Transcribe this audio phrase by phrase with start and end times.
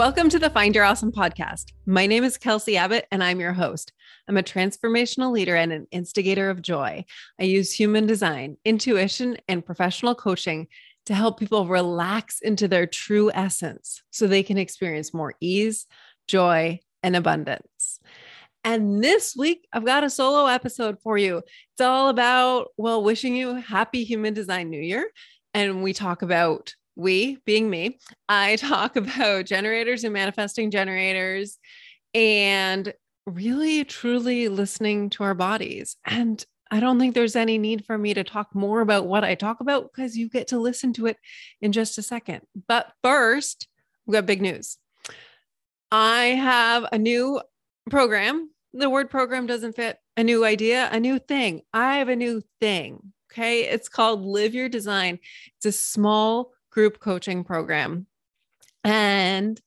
[0.00, 1.72] Welcome to the Find Your Awesome podcast.
[1.84, 3.92] My name is Kelsey Abbott, and I'm your host.
[4.26, 7.04] I'm a transformational leader and an instigator of joy.
[7.38, 10.68] I use human design, intuition, and professional coaching
[11.04, 15.86] to help people relax into their true essence so they can experience more ease,
[16.26, 18.00] joy, and abundance.
[18.64, 21.42] And this week, I've got a solo episode for you.
[21.74, 25.10] It's all about, well, wishing you happy human design new year.
[25.52, 31.58] And we talk about we being me, I talk about generators and manifesting generators
[32.14, 32.92] and
[33.26, 35.96] really truly listening to our bodies.
[36.04, 39.34] And I don't think there's any need for me to talk more about what I
[39.34, 41.16] talk about because you get to listen to it
[41.60, 42.42] in just a second.
[42.68, 43.66] But first,
[44.06, 44.76] we've got big news.
[45.90, 47.40] I have a new
[47.90, 48.50] program.
[48.72, 49.98] The word program doesn't fit.
[50.16, 51.62] A new idea, a new thing.
[51.72, 53.12] I have a new thing.
[53.32, 53.64] Okay.
[53.64, 55.18] It's called Live Your Design.
[55.56, 58.06] It's a small group coaching program.
[58.84, 59.60] And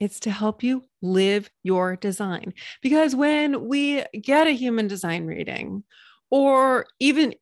[0.00, 2.54] it's to help you live your design.
[2.82, 5.84] Because when we get a human design reading,
[6.30, 7.34] or even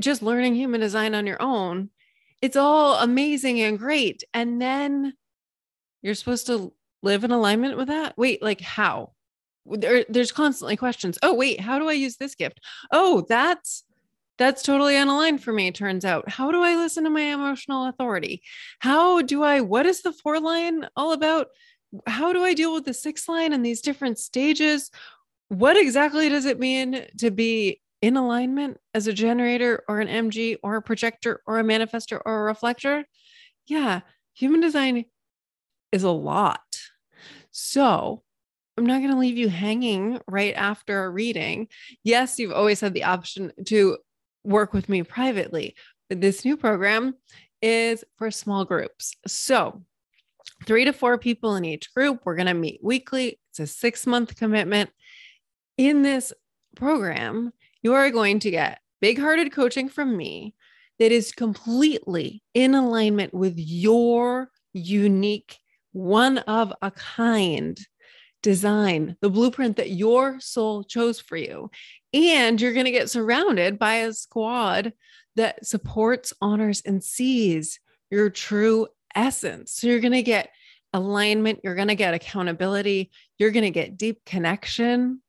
[0.00, 1.90] just learning human design on your own,
[2.40, 4.24] it's all amazing and great.
[4.34, 5.14] And then
[6.02, 8.18] you're supposed to live in alignment with that.
[8.18, 9.12] Wait, like how?
[9.64, 11.18] There, there's constantly questions.
[11.22, 12.60] Oh, wait, how do I use this gift?
[12.90, 13.84] Oh, that's
[14.42, 16.28] that's totally unaligned for me, turns out.
[16.28, 18.42] How do I listen to my emotional authority?
[18.80, 21.48] How do I, what is the four line all about?
[22.06, 24.90] How do I deal with the six line and these different stages?
[25.48, 30.56] What exactly does it mean to be in alignment as a generator or an MG
[30.62, 33.04] or a projector or a manifester or a reflector?
[33.66, 34.00] Yeah,
[34.34, 35.04] human design
[35.92, 36.60] is a lot.
[37.52, 38.24] So,
[38.78, 41.68] I'm not going to leave you hanging right after a reading.
[42.02, 43.98] Yes, you've always had the option to
[44.44, 45.74] work with me privately.
[46.08, 47.14] But this new program
[47.60, 49.14] is for small groups.
[49.26, 49.82] So,
[50.66, 52.20] three to four people in each group.
[52.24, 53.38] We're going to meet weekly.
[53.50, 54.90] It's a six month commitment.
[55.78, 56.32] In this
[56.76, 60.54] program, you are going to get big hearted coaching from me
[60.98, 65.58] that is completely in alignment with your unique,
[65.92, 67.78] one of a kind
[68.42, 71.70] design, the blueprint that your soul chose for you.
[72.12, 74.92] And you're going to get surrounded by a squad
[75.36, 77.80] that supports, honors, and sees
[78.10, 79.72] your true essence.
[79.72, 80.50] So you're going to get
[80.92, 85.22] alignment, you're going to get accountability, you're going to get deep connection.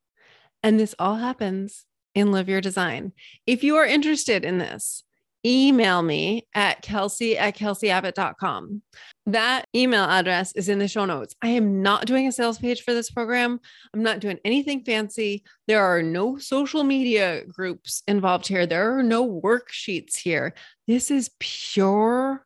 [0.62, 1.86] And this all happens
[2.16, 3.14] in Live Your Design.
[3.48, 5.04] If you are interested in this,
[5.46, 8.82] email me at kelsey at kelseyabbott.com.
[9.26, 11.36] That email address is in the show notes.
[11.42, 13.60] I am not doing a sales page for this program.
[13.94, 15.44] I'm not doing anything fancy.
[15.68, 18.66] There are no social media groups involved here.
[18.66, 20.54] There are no worksheets here.
[20.88, 22.46] This is pure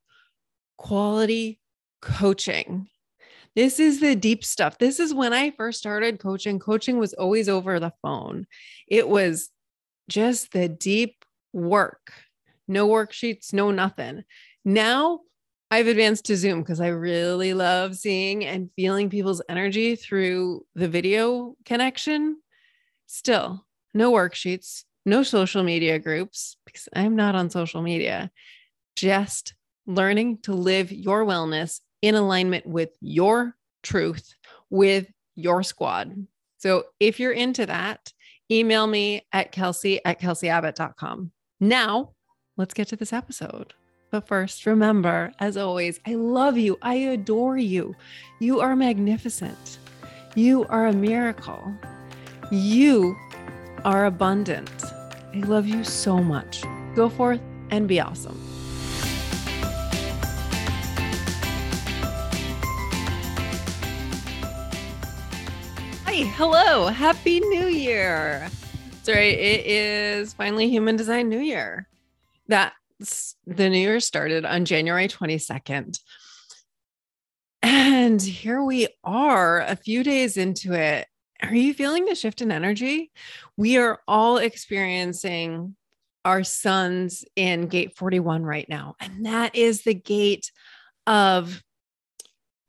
[0.77, 1.59] quality
[2.01, 2.87] coaching.
[3.55, 4.77] This is the deep stuff.
[4.77, 6.59] This is when I first started coaching.
[6.59, 8.45] Coaching was always over the phone,
[8.87, 9.49] it was
[10.09, 12.13] just the deep work
[12.67, 14.23] no worksheets, no nothing.
[14.65, 15.21] Now
[15.69, 20.87] I've advanced to Zoom because I really love seeing and feeling people's energy through the
[20.87, 22.37] video connection.
[23.05, 28.31] Still, no worksheets, no social media groups because I'm not on social media.
[28.95, 29.55] Just
[29.85, 34.35] learning to live your wellness in alignment with your truth,
[34.69, 36.27] with your squad.
[36.59, 38.11] So if you're into that,
[38.49, 41.31] email me at kelsey at kelseyabbott.com.
[41.59, 42.13] Now,
[42.57, 43.73] let's get to this episode.
[44.09, 46.77] But first, remember, as always, I love you.
[46.81, 47.95] I adore you.
[48.39, 49.77] You are magnificent.
[50.35, 51.71] You are a miracle.
[52.51, 53.15] You
[53.85, 54.71] are abundant.
[55.33, 56.63] I love you so much.
[56.95, 58.41] Go forth and be awesome.
[66.05, 68.49] Hi, hello, happy new year.
[69.03, 71.87] Sorry, it is finally Human Design New Year
[72.47, 72.73] that
[73.45, 75.99] the new year started on January 22nd.
[77.61, 81.07] And here we are a few days into it.
[81.41, 83.11] Are you feeling the shift in energy?
[83.57, 85.75] We are all experiencing
[86.25, 88.95] our suns in gate 41 right now.
[88.99, 90.51] And that is the gate
[91.05, 91.63] of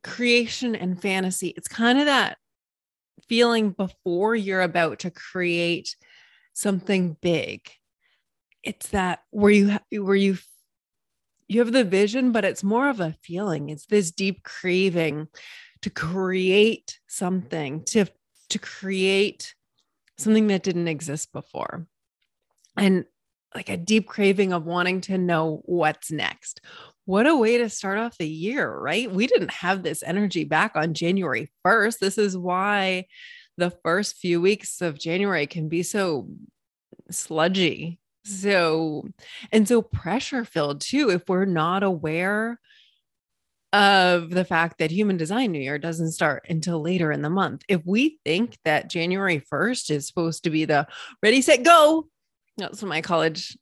[0.04, 1.48] creation and fantasy.
[1.48, 2.38] It's kind of that
[3.28, 5.96] feeling before you're about to create
[6.52, 7.70] something big
[8.62, 10.38] it's that where you where you
[11.48, 15.28] you have the vision but it's more of a feeling it's this deep craving
[15.82, 18.04] to create something to
[18.48, 19.54] to create
[20.18, 21.86] something that didn't exist before
[22.76, 23.04] and
[23.54, 26.60] like a deep craving of wanting to know what's next
[27.08, 29.10] what a way to start off the year, right?
[29.10, 32.00] We didn't have this energy back on January 1st.
[32.00, 33.06] This is why
[33.56, 36.28] the first few weeks of January can be so
[37.10, 37.98] sludgy.
[38.24, 39.08] So,
[39.52, 42.58] and so pressure filled too, if we're not aware
[43.72, 47.62] of the fact that human design new year doesn't start until later in the month.
[47.68, 50.86] If we think that January 1st is supposed to be the
[51.22, 52.08] ready, set, go,
[52.56, 53.56] that's what my college,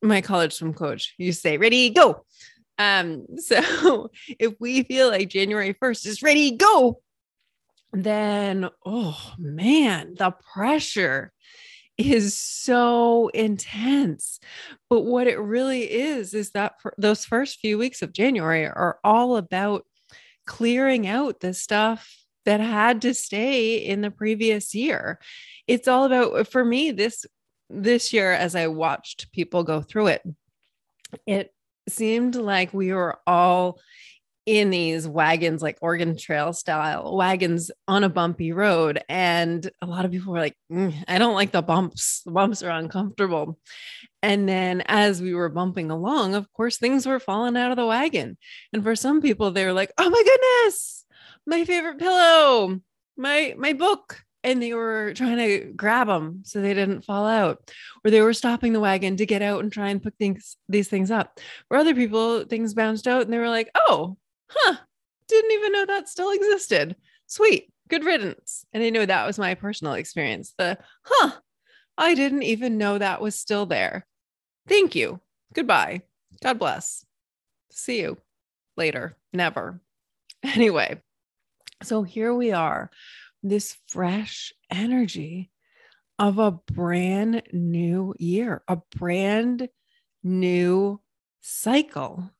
[0.00, 2.24] my college swim coach You say, ready, go.
[2.78, 7.00] Um, so if we feel like January 1st is ready, go,
[7.92, 11.32] then oh man, the pressure
[11.98, 14.38] is so intense.
[14.88, 19.36] But what it really is, is that those first few weeks of January are all
[19.36, 19.84] about
[20.46, 25.18] clearing out the stuff that had to stay in the previous year.
[25.66, 27.26] It's all about, uh, for me, this
[27.70, 30.22] this year as I watched people go through it,
[31.26, 31.52] it
[31.86, 33.78] seemed like we were all
[34.48, 38.98] in these wagons, like Oregon Trail style wagons on a bumpy road.
[39.06, 42.22] And a lot of people were like, mm, I don't like the bumps.
[42.24, 43.58] The bumps are uncomfortable.
[44.22, 47.84] And then as we were bumping along, of course, things were falling out of the
[47.84, 48.38] wagon.
[48.72, 51.04] And for some people, they were like, oh my goodness,
[51.46, 52.80] my favorite pillow,
[53.18, 54.22] my, my book.
[54.44, 57.70] And they were trying to grab them so they didn't fall out,
[58.02, 60.88] or they were stopping the wagon to get out and try and pick things, these
[60.88, 61.38] things up.
[61.66, 64.16] For other people, things bounced out and they were like, oh,
[64.48, 64.76] huh,
[65.28, 66.96] didn't even know that still existed.
[67.26, 68.64] Sweet, good riddance.
[68.72, 70.54] And I know that was my personal experience.
[70.56, 71.32] The, huh,
[71.96, 74.06] I didn't even know that was still there.
[74.66, 75.20] Thank you.
[75.52, 76.02] Goodbye.
[76.42, 77.04] God bless.
[77.70, 78.18] See you
[78.76, 79.16] later.
[79.32, 79.80] Never.
[80.44, 81.02] Anyway,
[81.82, 82.92] so here we are,
[83.42, 85.50] this fresh energy
[86.16, 89.68] of a brand new year, a brand
[90.22, 91.00] new
[91.40, 92.30] cycle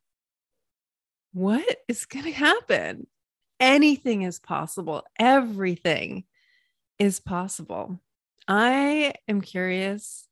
[1.33, 3.07] what is going to happen?
[3.61, 5.05] Anything is possible.
[5.19, 6.25] Everything
[6.99, 8.01] is possible.
[8.47, 10.29] I am curious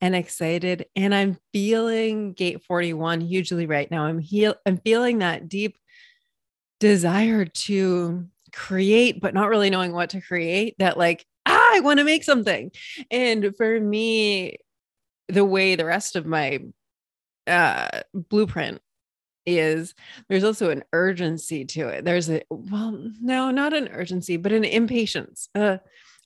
[0.00, 4.04] and excited and I'm feeling gate 41 hugely right now.
[4.04, 5.78] I'm heal I'm feeling that deep
[6.80, 11.98] desire to create but not really knowing what to create that like ah, I want
[12.00, 12.72] to make something.
[13.12, 14.58] And for me
[15.28, 16.58] the way the rest of my
[17.46, 18.82] uh blueprint
[19.46, 19.94] is
[20.28, 22.04] there's also an urgency to it.
[22.04, 25.48] There's a, well, no, not an urgency, but an impatience.
[25.54, 25.78] Uh,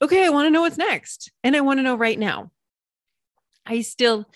[0.03, 1.31] okay, I want to know what's next.
[1.43, 2.51] And I want to know right now.
[3.65, 4.27] I still,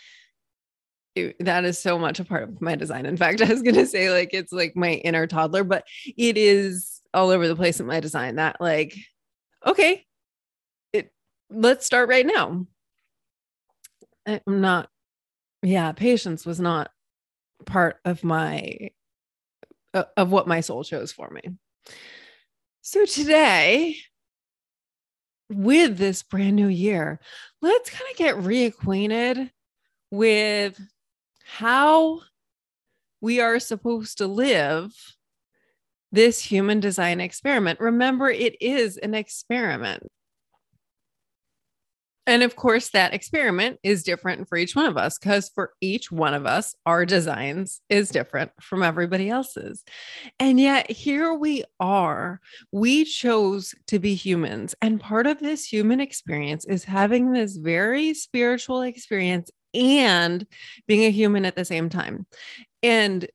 [1.40, 3.06] that is so much a part of my design.
[3.06, 5.86] In fact, I was going to say, like, it's like my inner toddler, but
[6.16, 8.96] it is all over the place in my design that, like,
[9.66, 10.06] okay,
[10.92, 11.12] it,
[11.50, 12.66] let's start right now.
[14.26, 14.88] I'm not,
[15.62, 16.90] yeah, patience was not
[17.66, 18.90] part of my
[20.16, 21.42] of what my soul chose for me.
[22.80, 23.96] So today
[25.50, 27.18] with this brand new year,
[27.60, 29.50] let's kind of get reacquainted
[30.10, 30.80] with
[31.44, 32.20] how
[33.20, 34.92] we are supposed to live
[36.12, 37.80] this human design experiment.
[37.80, 40.06] Remember, it is an experiment.
[42.26, 46.12] And of course, that experiment is different for each one of us because for each
[46.12, 49.82] one of us, our designs is different from everybody else's.
[50.38, 52.40] And yet, here we are.
[52.72, 54.74] We chose to be humans.
[54.82, 60.46] And part of this human experience is having this very spiritual experience and
[60.86, 62.26] being a human at the same time.
[62.82, 63.26] And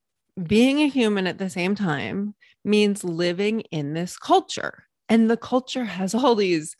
[0.41, 4.85] being a human at the same time means living in this culture.
[5.07, 6.75] And the culture has all these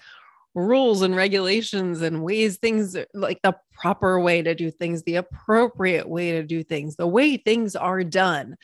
[0.55, 6.07] rules and regulations and ways things like the proper way to do things, the appropriate
[6.07, 8.55] way to do things, the way things are done,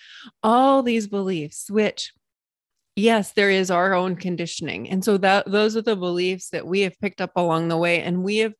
[0.41, 2.13] all these beliefs, which
[2.95, 4.89] yes there is our own conditioning.
[4.89, 8.01] And so that those are the beliefs that we have picked up along the way
[8.01, 8.53] and we have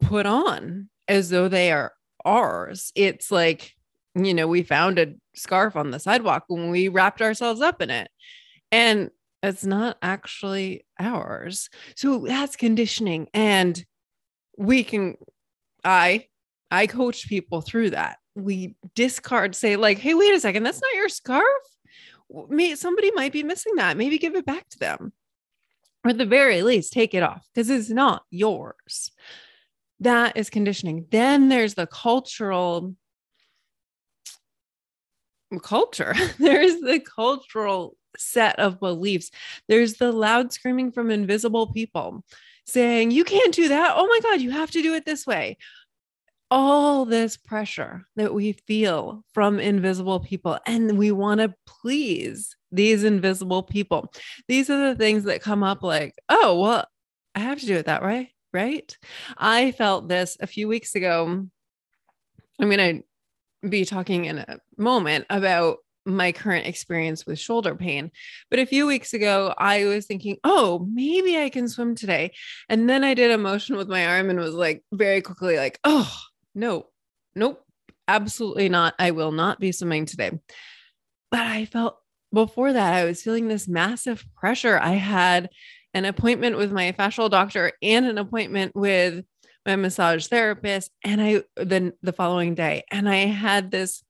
[0.00, 1.92] put on as though they are
[2.24, 2.92] ours.
[2.94, 3.72] It's like
[4.14, 7.88] you know we found a scarf on the sidewalk when we wrapped ourselves up in
[7.88, 8.10] it.
[8.70, 9.10] And
[9.42, 11.68] it's not actually ours.
[11.96, 13.28] So that's conditioning.
[13.34, 13.84] And
[14.56, 15.16] we can,
[15.84, 16.26] I,
[16.70, 18.18] I coach people through that.
[18.34, 21.44] We discard, say, like, hey, wait a second, that's not your scarf.
[22.76, 23.96] Somebody might be missing that.
[23.96, 25.12] Maybe give it back to them.
[26.04, 29.12] Or at the very least, take it off because it's not yours.
[30.00, 31.06] That is conditioning.
[31.10, 32.96] Then there's the cultural
[35.62, 36.14] culture.
[36.38, 39.30] there's the cultural set of beliefs.
[39.68, 42.24] There's the loud screaming from invisible people
[42.66, 43.94] saying, You can't do that.
[43.96, 45.56] Oh my God, you have to do it this way.
[46.50, 53.04] all this pressure that we feel from invisible people, and we want to please these
[53.04, 54.12] invisible people.
[54.48, 56.86] These are the things that come up like, oh, well,
[57.34, 58.94] I have to do it that way, right?
[59.38, 61.46] I felt this a few weeks ago.
[62.60, 63.02] I'm going
[63.62, 68.10] to be talking in a moment about my current experience with shoulder pain.
[68.50, 72.32] But a few weeks ago, I was thinking, oh, maybe I can swim today.
[72.68, 75.78] And then I did a motion with my arm and was like, very quickly, like,
[75.84, 76.12] oh,
[76.54, 76.86] no,
[77.34, 77.64] nope,
[78.08, 78.94] absolutely not.
[78.98, 80.32] I will not be swimming today.
[81.30, 81.98] But I felt
[82.32, 84.78] before that, I was feeling this massive pressure.
[84.78, 85.50] I had
[85.94, 89.24] an appointment with my fascial doctor and an appointment with
[89.66, 94.02] my massage therapist and I then the following day and I had this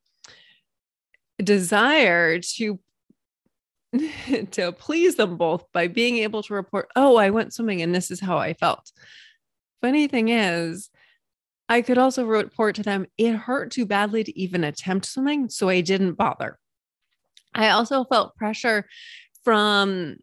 [1.42, 2.78] desire to
[4.52, 8.10] to please them both by being able to report oh I went swimming and this
[8.10, 8.90] is how I felt.
[9.80, 10.88] Funny thing is
[11.68, 15.68] I could also report to them it hurt too badly to even attempt swimming so
[15.68, 16.58] I didn't bother.
[17.54, 18.86] I also felt pressure
[19.44, 20.16] from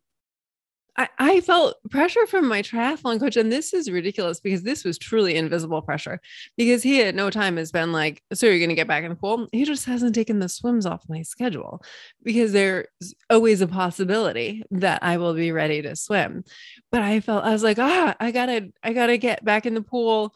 [1.00, 4.98] I, I felt pressure from my triathlon coach, and this is ridiculous because this was
[4.98, 6.20] truly invisible pressure.
[6.58, 9.10] Because he at no time has been like, "So you're going to get back in
[9.10, 11.82] the pool?" He just hasn't taken the swims off my schedule
[12.22, 12.88] because there's
[13.30, 16.44] always a possibility that I will be ready to swim.
[16.92, 19.82] But I felt I was like, "Ah, I gotta, I gotta get back in the
[19.82, 20.36] pool."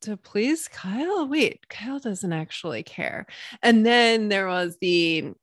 [0.00, 1.26] to please Kyle.
[1.26, 3.26] Wait, Kyle doesn't actually care.
[3.64, 5.34] And then there was the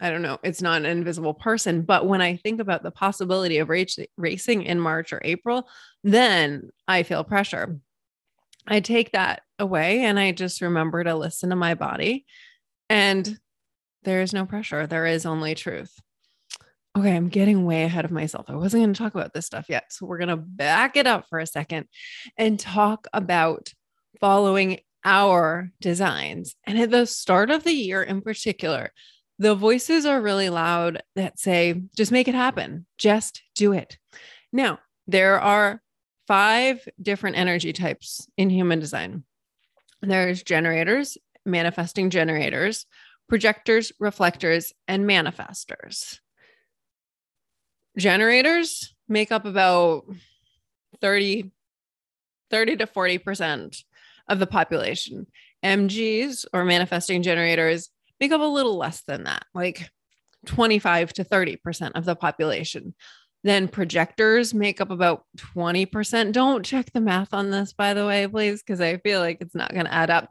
[0.00, 1.82] I don't know, it's not an invisible person.
[1.82, 5.68] But when I think about the possibility of race, racing in March or April,
[6.04, 7.78] then I feel pressure.
[8.66, 12.26] I take that away and I just remember to listen to my body.
[12.88, 13.38] And
[14.04, 15.98] there is no pressure, there is only truth.
[16.96, 18.46] Okay, I'm getting way ahead of myself.
[18.48, 19.92] I wasn't going to talk about this stuff yet.
[19.92, 21.86] So we're going to back it up for a second
[22.36, 23.72] and talk about
[24.20, 26.56] following our designs.
[26.66, 28.92] And at the start of the year in particular,
[29.38, 33.98] the voices are really loud that say, just make it happen, just do it.
[34.52, 35.80] Now, there are
[36.26, 39.24] five different energy types in human design
[40.00, 42.86] there's generators, manifesting generators,
[43.28, 46.20] projectors, reflectors, and manifestors.
[47.96, 50.04] Generators make up about
[51.00, 51.50] 30,
[52.50, 53.82] 30 to 40%
[54.28, 55.26] of the population.
[55.64, 59.88] MGs or manifesting generators make up a little less than that, like
[60.46, 62.94] 25 to 30% of the population.
[63.44, 66.32] Then projectors make up about 20%.
[66.32, 69.54] Don't check the math on this, by the way, please, because I feel like it's
[69.54, 70.30] not going to add up.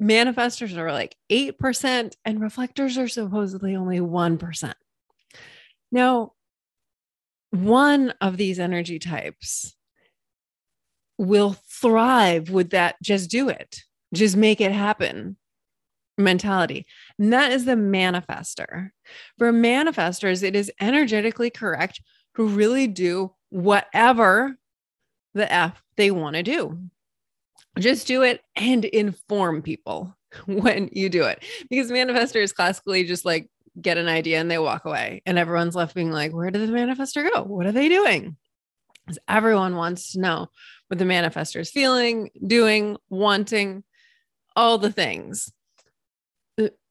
[0.00, 4.74] Manifestors are like 8%, and reflectors are supposedly only 1%.
[5.90, 6.32] Now,
[7.50, 9.74] one of these energy types
[11.18, 13.80] will thrive with that just do it,
[14.12, 15.36] just make it happen
[16.16, 16.86] mentality.
[17.18, 18.90] And that is the manifester.
[19.38, 22.00] For manifestors, it is energetically correct
[22.36, 24.56] to really do whatever
[25.34, 26.78] the F they want to do.
[27.78, 30.16] Just do it and inform people
[30.46, 31.44] when you do it.
[31.68, 33.48] Because manifestors classically just like
[33.80, 35.22] get an idea and they walk away.
[35.26, 37.42] And everyone's left being like, where did the manifester go?
[37.42, 38.36] What are they doing?
[39.04, 40.48] Because everyone wants to know
[40.88, 43.84] what the manifester is feeling, doing, wanting,
[44.56, 45.52] all the things.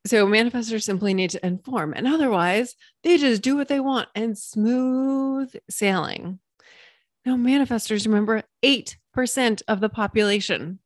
[0.05, 4.37] So manifestors simply need to inform, and otherwise, they just do what they want and
[4.37, 6.39] smooth sailing.
[7.25, 10.79] Now, manifestors remember 8% of the population.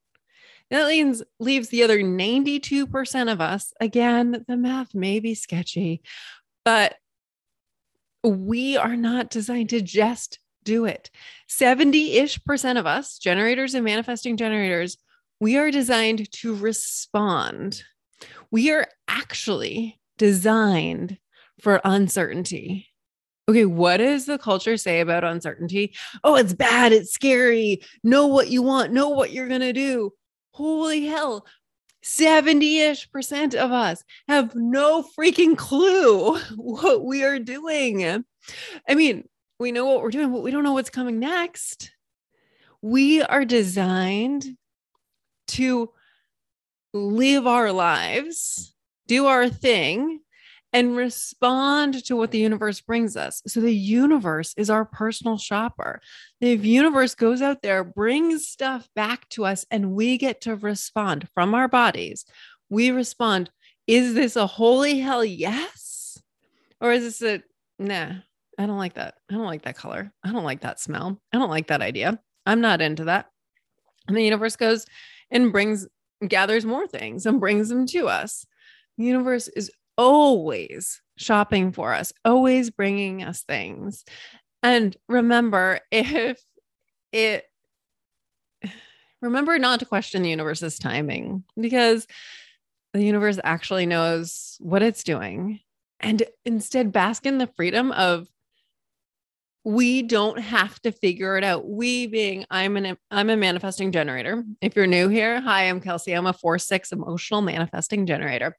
[0.69, 3.73] That leaves, leaves the other 92% of us.
[3.79, 6.03] Again, the math may be sketchy,
[6.63, 6.95] but
[8.23, 11.09] we are not designed to just do it.
[11.47, 14.97] 70 ish percent of us, generators and manifesting generators,
[15.39, 17.83] we are designed to respond
[18.51, 21.17] we are actually designed
[21.61, 22.87] for uncertainty.
[23.49, 25.95] Okay, what does the culture say about uncertainty?
[26.23, 27.81] Oh, it's bad, it's scary.
[28.03, 30.11] Know what you want, know what you're going to do.
[30.51, 31.45] Holy hell.
[32.03, 38.23] 70 ish percent of us have no freaking clue what we are doing.
[38.87, 39.27] I mean,
[39.59, 41.91] we know what we're doing, but we don't know what's coming next.
[42.81, 44.45] We are designed
[45.49, 45.91] to
[46.97, 48.73] live our lives,
[49.07, 50.19] do our thing,
[50.73, 53.41] and respond to what the universe brings us.
[53.47, 56.01] So the universe is our personal shopper.
[56.41, 61.29] The universe goes out there, brings stuff back to us, and we get to respond
[61.33, 62.25] from our bodies.
[62.69, 63.49] We respond,
[63.87, 66.21] is this a holy hell yes?
[66.81, 67.43] Or is this a
[67.83, 68.15] nah?
[68.59, 69.15] I don't like that.
[69.31, 70.11] I don't like that color.
[70.23, 71.21] I don't like that smell.
[71.31, 72.19] I don't like that idea.
[72.45, 73.27] I'm not into that.
[74.07, 74.85] And the universe goes
[75.31, 75.87] and brings,
[76.25, 78.45] gathers more things and brings them to us.
[78.97, 84.05] The universe is always shopping for us, always bringing us things.
[84.63, 86.41] And remember, if
[87.11, 87.45] it,
[89.21, 92.07] remember not to question the universe's timing because
[92.93, 95.59] the universe actually knows what it's doing.
[95.99, 98.27] And instead, bask in the freedom of
[99.67, 101.67] we don't have to figure it out.
[101.67, 104.45] We being I'm an I'm a manifesting generator.
[104.61, 106.13] If you're new here, hi, I'm Kelsey.
[106.13, 108.55] I'm a 4-6 emotional manifesting generator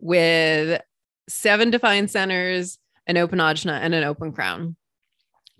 [0.00, 0.82] with
[1.28, 4.74] seven defined centers, an open ajna, and an open crown.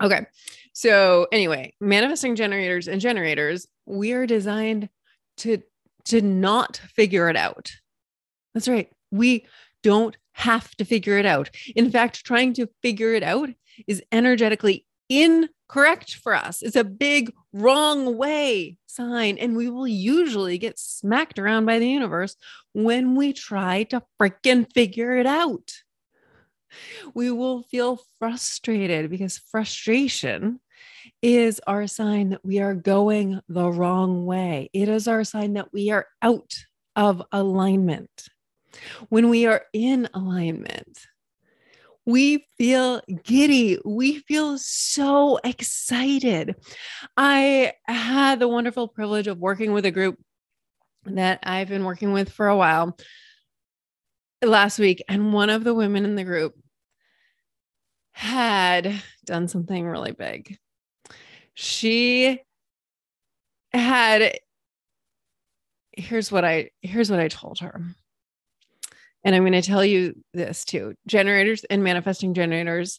[0.02, 0.26] Okay.
[0.72, 4.88] So anyway, manifesting generators and generators, we are designed
[5.36, 5.62] to
[6.06, 7.70] to not figure it out.
[8.52, 8.90] That's right.
[9.12, 9.46] We
[9.84, 11.50] don't have to figure it out.
[11.76, 13.50] In fact, trying to figure it out
[13.86, 16.62] is energetically incorrect for us.
[16.62, 19.38] It's a big wrong way sign.
[19.38, 22.36] And we will usually get smacked around by the universe
[22.72, 25.72] when we try to freaking figure it out.
[27.14, 30.60] We will feel frustrated because frustration
[31.22, 34.70] is our sign that we are going the wrong way.
[34.72, 36.54] It is our sign that we are out
[36.94, 38.28] of alignment.
[39.08, 40.98] When we are in alignment,
[42.08, 43.78] we feel giddy.
[43.84, 46.56] We feel so excited.
[47.18, 50.18] I had the wonderful privilege of working with a group
[51.04, 52.96] that I've been working with for a while
[54.40, 55.04] last week.
[55.06, 56.54] And one of the women in the group
[58.12, 60.56] had done something really big.
[61.52, 62.40] She
[63.74, 64.38] had
[65.92, 67.82] here's what I here's what I told her.
[69.28, 72.98] And I'm going to tell you this too generators and manifesting generators,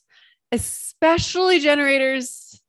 [0.52, 2.62] especially generators,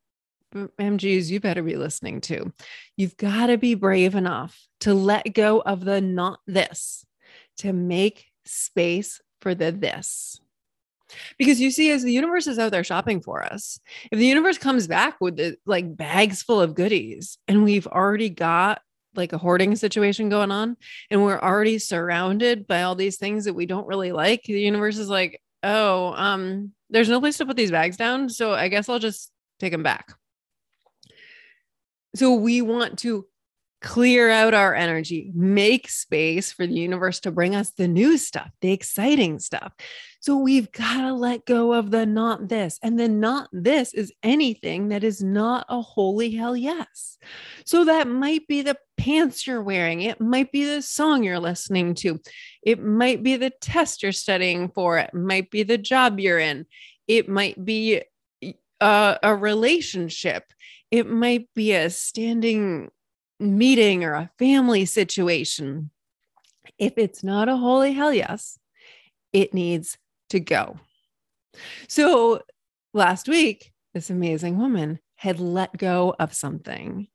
[0.55, 2.55] MGs, you better be listening to.
[2.97, 7.05] You've got to be brave enough to let go of the not this,
[7.59, 10.41] to make space for the this.
[11.37, 13.79] Because you see, as the universe is out there shopping for us,
[14.11, 18.31] if the universe comes back with the, like bags full of goodies and we've already
[18.31, 18.81] got
[19.21, 20.77] like a hoarding situation going on
[21.11, 24.99] and we're already surrounded by all these things that we don't really like the universe
[24.99, 28.89] is like oh um there's no place to put these bags down so i guess
[28.89, 30.15] i'll just take them back
[32.15, 33.27] so we want to
[33.81, 38.51] clear out our energy, make space for the universe to bring us the new stuff,
[38.61, 39.73] the exciting stuff.
[40.21, 42.79] So we've got to let go of the not this.
[42.83, 47.19] And the not this is anything that is not a holy hell yes.
[47.65, 51.95] So that might be the pants you're wearing, it might be the song you're listening
[51.95, 52.21] to,
[52.63, 56.67] it might be the test you're studying for, it might be the job you're in,
[57.09, 58.03] it might be
[58.43, 60.45] a, uh, a relationship.
[60.91, 62.91] It might be a standing
[63.39, 65.91] meeting or a family situation,
[66.79, 68.59] if it's not a holy hell yes,
[69.33, 69.97] it needs
[70.31, 70.79] to go.
[71.89, 72.43] So
[72.93, 77.09] last week, this amazing woman had let go of something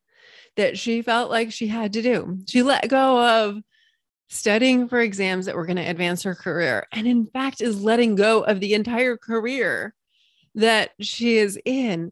[0.58, 2.38] that she felt like she had to do.
[2.48, 3.62] She let go of
[4.30, 8.16] studying for exams that were going to advance her career, and in fact, is letting
[8.16, 9.94] go of the entire career
[10.56, 12.12] that she is in.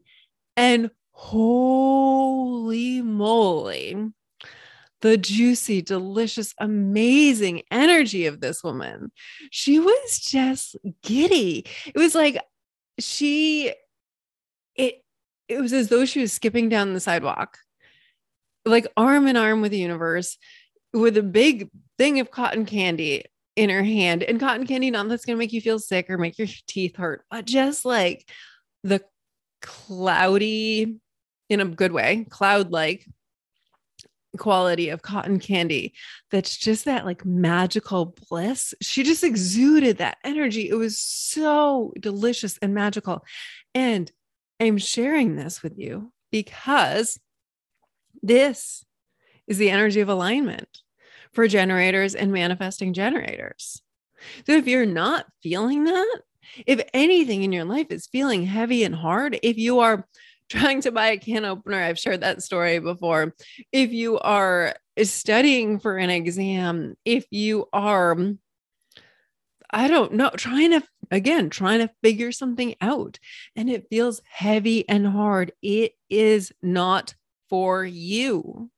[0.56, 4.12] And holy moly,
[5.04, 9.12] the juicy, delicious, amazing energy of this woman.
[9.50, 11.66] She was just giddy.
[11.84, 12.42] It was like
[12.98, 13.74] she,
[14.74, 15.04] it,
[15.46, 17.58] it was as though she was skipping down the sidewalk,
[18.64, 20.38] like arm in arm with the universe,
[20.94, 23.24] with a big thing of cotton candy
[23.56, 24.22] in her hand.
[24.22, 26.96] And cotton candy, not that's going to make you feel sick or make your teeth
[26.96, 28.26] hurt, but just like
[28.84, 29.02] the
[29.60, 30.96] cloudy,
[31.50, 33.06] in a good way, cloud like
[34.38, 35.94] quality of cotton candy
[36.30, 38.74] that's just that like magical bliss.
[38.80, 40.68] She just exuded that energy.
[40.68, 43.24] It was so delicious and magical.
[43.74, 44.10] And
[44.60, 47.18] I'm sharing this with you because
[48.22, 48.84] this
[49.46, 50.80] is the energy of alignment
[51.32, 53.82] for generators and manifesting generators.
[54.46, 56.20] So if you're not feeling that,
[56.66, 60.06] if anything in your life is feeling heavy and hard, if you are
[60.48, 61.82] trying to buy a can opener.
[61.82, 63.34] I've shared that story before.
[63.72, 68.16] If you are studying for an exam, if you are,
[69.70, 73.18] I don't know, trying to, again, trying to figure something out
[73.56, 77.14] and it feels heavy and hard, it is not
[77.48, 78.70] for you.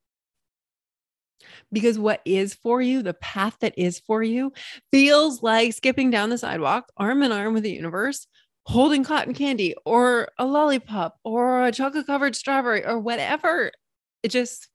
[1.73, 4.53] Because what is for you, the path that is for you,
[4.91, 8.27] feels like skipping down the sidewalk, arm in arm with the universe,
[8.67, 13.71] holding cotton candy or a lollipop or a chocolate covered strawberry or whatever.
[14.23, 14.69] It just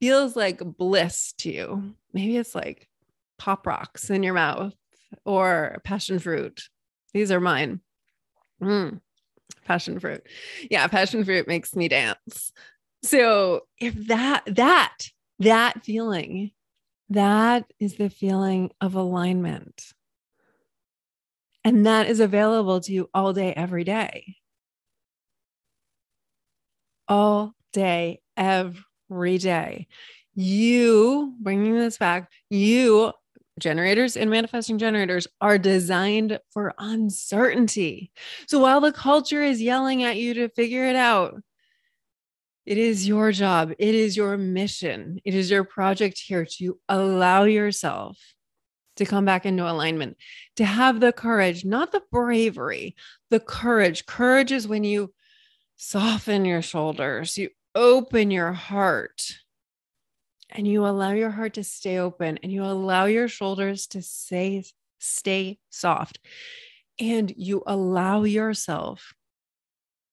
[0.00, 1.94] feels like bliss to you.
[2.12, 2.88] Maybe it's like
[3.38, 4.74] pop rocks in your mouth
[5.24, 6.68] or passion fruit.
[7.12, 7.80] These are mine.
[8.62, 9.00] Mm,
[9.64, 10.22] passion fruit.
[10.70, 12.52] Yeah, passion fruit makes me dance.
[13.02, 14.96] So if that, that,
[15.40, 16.52] that feeling,
[17.10, 19.92] that is the feeling of alignment.
[21.64, 24.36] And that is available to you all day, every day.
[27.08, 29.88] All day, every day.
[30.34, 33.12] You, bringing this back, you
[33.60, 38.10] generators and manifesting generators are designed for uncertainty.
[38.48, 41.40] So while the culture is yelling at you to figure it out,
[42.66, 47.44] it is your job, it is your mission, it is your project here to allow
[47.44, 48.18] yourself
[48.96, 50.16] to come back into alignment,
[50.56, 52.94] to have the courage, not the bravery,
[53.30, 54.06] the courage.
[54.06, 55.12] Courage is when you
[55.76, 59.34] soften your shoulders, you open your heart
[60.50, 64.64] and you allow your heart to stay open and you allow your shoulders to say
[65.00, 66.20] stay soft
[67.00, 69.14] and you allow yourself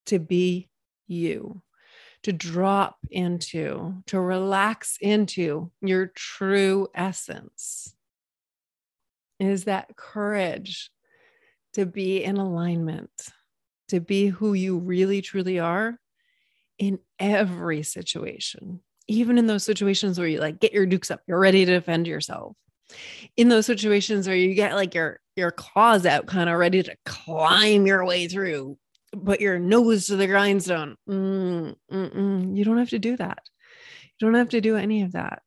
[0.07, 0.69] to be
[1.07, 1.61] you
[2.23, 7.95] to drop into to relax into your true essence
[9.49, 10.91] is that courage
[11.73, 13.11] to be in alignment
[13.87, 15.99] to be who you really truly are
[16.77, 21.39] in every situation even in those situations where you like get your dukes up, you're
[21.39, 22.55] ready to defend yourself.
[23.37, 26.95] In those situations where you get like your your claws out, kind of ready to
[27.05, 28.77] climb your way through,
[29.25, 30.95] put your nose to the grindstone.
[31.09, 31.75] Mm,
[32.57, 33.39] you don't have to do that.
[34.19, 35.41] You don't have to do any of that.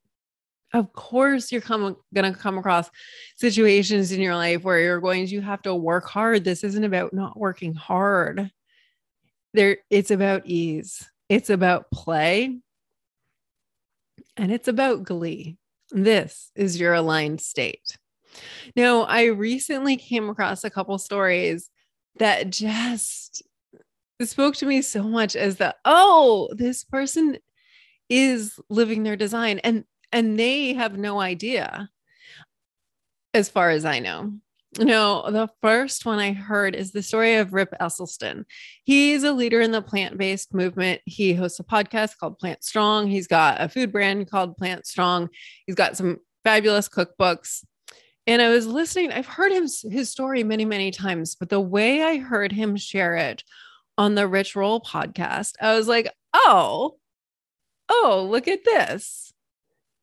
[0.73, 2.89] Of course, you're come, to come across
[3.37, 6.43] situations in your life where you're going to have to work hard.
[6.43, 8.51] This isn't about not working hard.
[9.53, 11.09] There, it's about ease.
[11.29, 12.59] It's about play
[14.37, 15.57] and it's about glee.
[15.91, 17.97] This is your aligned state.
[18.75, 21.69] Now, I recently came across a couple stories
[22.17, 23.43] that just
[24.21, 27.37] spoke to me so much as the oh, this person
[28.09, 29.83] is living their design and
[30.15, 31.89] and they have no idea
[33.33, 34.31] as far as I know.
[34.79, 38.45] No, the first one I heard is the story of Rip Esselstyn.
[38.85, 41.01] He's a leader in the plant based movement.
[41.05, 43.07] He hosts a podcast called Plant Strong.
[43.07, 45.29] He's got a food brand called Plant Strong.
[45.65, 47.65] He's got some fabulous cookbooks.
[48.25, 52.03] And I was listening, I've heard him, his story many, many times, but the way
[52.03, 53.43] I heard him share it
[53.97, 56.95] on the Rich Roll podcast, I was like, oh,
[57.89, 59.33] oh, look at this.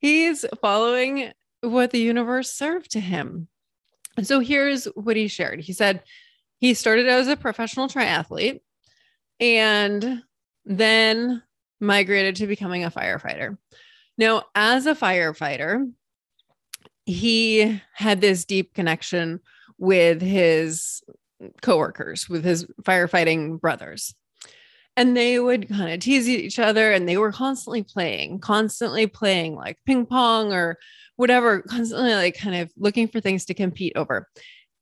[0.02, 3.48] He's following what the universe served to him
[4.22, 5.60] so here's what he shared.
[5.60, 6.02] He said
[6.58, 8.60] he started as a professional triathlete
[9.40, 10.22] and
[10.64, 11.42] then
[11.80, 13.56] migrated to becoming a firefighter.
[14.18, 15.90] Now, as a firefighter,
[17.06, 19.40] he had this deep connection
[19.78, 21.02] with his
[21.62, 24.14] coworkers, with his firefighting brothers.
[24.96, 29.56] And they would kind of tease each other and they were constantly playing, constantly playing
[29.56, 30.78] like ping pong or
[31.16, 34.28] whatever, constantly like kind of looking for things to compete over.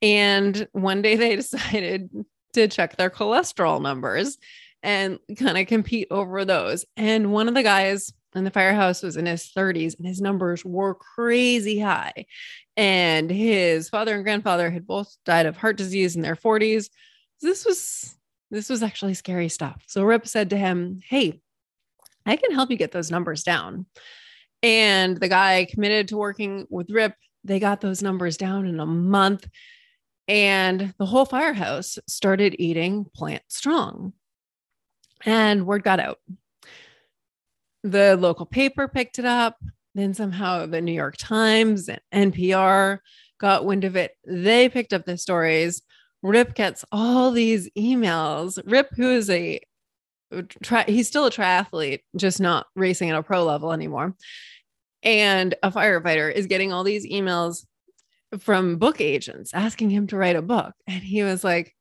[0.03, 2.11] And one day they decided
[2.55, 4.39] to check their cholesterol numbers
[4.83, 6.85] and kind of compete over those.
[6.97, 10.65] And one of the guys in the firehouse was in his 30s and his numbers
[10.65, 12.27] were crazy high.
[12.77, 16.89] And his father and grandfather had both died of heart disease in their 40s.
[17.43, 18.17] This was
[18.51, 19.83] this was actually scary stuff.
[19.87, 21.41] So Rip said to him, "Hey,
[22.27, 23.87] I can help you get those numbers down."
[24.63, 27.15] And the guy committed to working with Rip.
[27.45, 29.49] They got those numbers down in a month.
[30.29, 34.13] And the whole firehouse started eating plant strong.
[35.25, 36.19] And word got out.
[37.83, 39.57] The local paper picked it up.
[39.95, 43.01] Then somehow the New York Times and NPR
[43.39, 44.13] got wind of it.
[44.25, 45.83] They picked up the stories.
[46.23, 48.61] Rip gets all these emails.
[48.65, 49.61] Rip, who is a
[50.63, 54.15] Tri- he's still a triathlete, just not racing at a pro level anymore
[55.03, 57.67] and a firefighter is getting all these emails
[58.39, 60.75] from book agents asking him to write a book.
[60.87, 61.75] And he was like,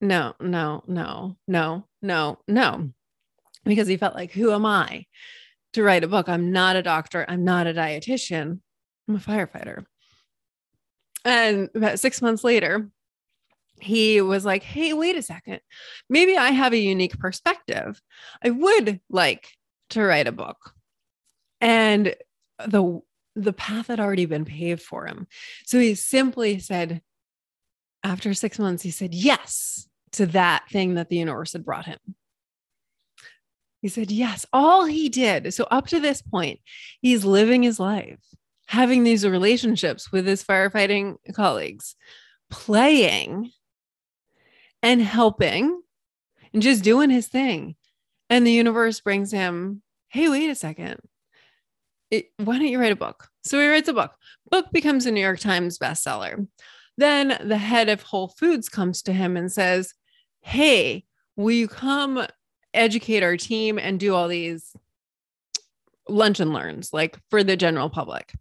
[0.00, 2.90] no, no, no, no, no, no.
[3.64, 5.04] Because he felt like, who am I
[5.74, 6.28] to write a book?
[6.28, 7.26] I'm not a doctor.
[7.28, 8.60] I'm not a dietitian.
[9.06, 9.84] I'm a firefighter.
[11.24, 12.88] And about six months later,
[13.82, 15.60] he was like, hey, wait a second.
[16.08, 18.00] Maybe I have a unique perspective.
[18.44, 19.48] I would like
[19.90, 20.72] to write a book
[21.60, 22.14] and
[22.66, 23.00] the
[23.36, 25.26] the path had already been paved for him
[25.64, 27.00] so he simply said
[28.02, 31.98] after six months he said yes to that thing that the universe had brought him
[33.82, 35.54] He said, Yes, all he did.
[35.54, 36.60] So, up to this point,
[37.00, 38.20] he's living his life,
[38.66, 41.96] having these relationships with his firefighting colleagues,
[42.50, 43.52] playing
[44.82, 45.82] and helping
[46.52, 47.76] and just doing his thing.
[48.28, 51.00] And the universe brings him, Hey, wait a second.
[52.10, 53.28] It, why don't you write a book?
[53.44, 54.12] So he writes a book.
[54.50, 56.46] Book becomes a New York Times bestseller.
[56.96, 59.94] Then the head of Whole Foods comes to him and says,
[60.40, 61.04] Hey,
[61.36, 62.26] will you come
[62.74, 64.74] educate our team and do all these
[66.08, 68.34] lunch and learns like for the general public.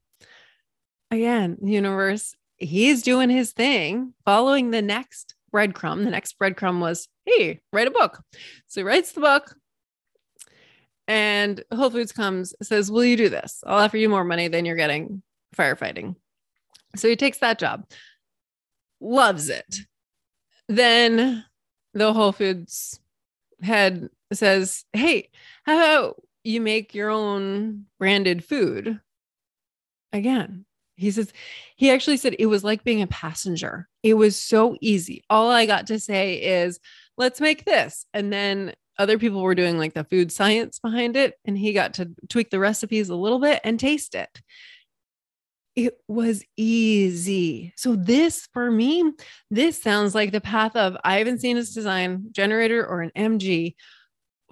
[1.12, 6.04] Again, universe, he's doing his thing, following the next breadcrumb.
[6.04, 8.22] The next breadcrumb was, hey, write a book.
[8.68, 9.56] So he writes the book.
[11.08, 13.64] And Whole Foods comes, says, Will you do this?
[13.66, 15.24] I'll offer you more money than you're getting
[15.58, 16.16] firefighting.
[16.96, 17.86] So he takes that job,
[19.02, 19.78] loves it.
[20.68, 21.46] Then
[21.96, 23.00] the Whole Foods
[23.62, 25.30] head says, Hey,
[25.66, 29.00] how about you make your own branded food?
[30.14, 30.66] Again,
[31.00, 31.32] he says,
[31.76, 33.88] he actually said it was like being a passenger.
[34.04, 35.24] It was so easy.
[35.30, 36.80] All I got to say is,
[37.18, 38.06] let's make this.
[38.14, 41.36] And then other people were doing like the food science behind it.
[41.46, 44.42] And he got to tweak the recipes a little bit and taste it.
[45.76, 47.72] It was easy.
[47.78, 49.14] So, this for me,
[49.50, 53.76] this sounds like the path of I haven't seen his design generator or an MG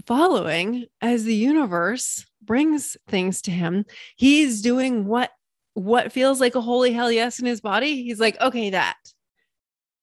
[0.06, 3.86] following as the universe brings things to him.
[4.16, 5.32] He's doing what
[5.78, 8.02] what feels like a holy hell yes in his body.
[8.04, 8.98] He's like, okay, that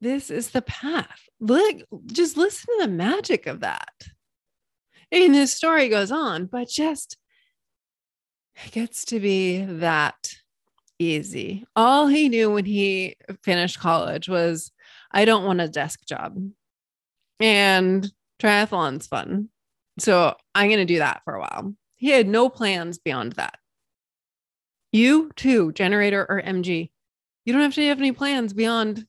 [0.01, 1.21] this is the path.
[1.41, 3.93] Look, just listen to the magic of that.
[5.11, 7.17] And his story goes on, but just
[8.65, 10.35] it gets to be that
[11.01, 11.65] easy.
[11.75, 14.71] All he knew when he finished college was,
[15.11, 16.37] I don't want a desk job.
[17.41, 18.09] And
[18.41, 19.49] triathlon's fun.
[19.99, 21.75] So I'm going to do that for a while.
[21.97, 23.59] He had no plans beyond that.
[24.95, 26.89] You too, generator or MG,
[27.45, 29.05] you don't have to have any plans beyond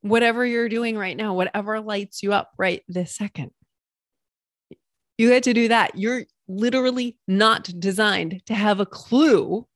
[0.00, 3.50] whatever you're doing right now, whatever lights you up right this second.
[5.16, 5.98] You get to do that.
[5.98, 9.66] You're literally not designed to have a clue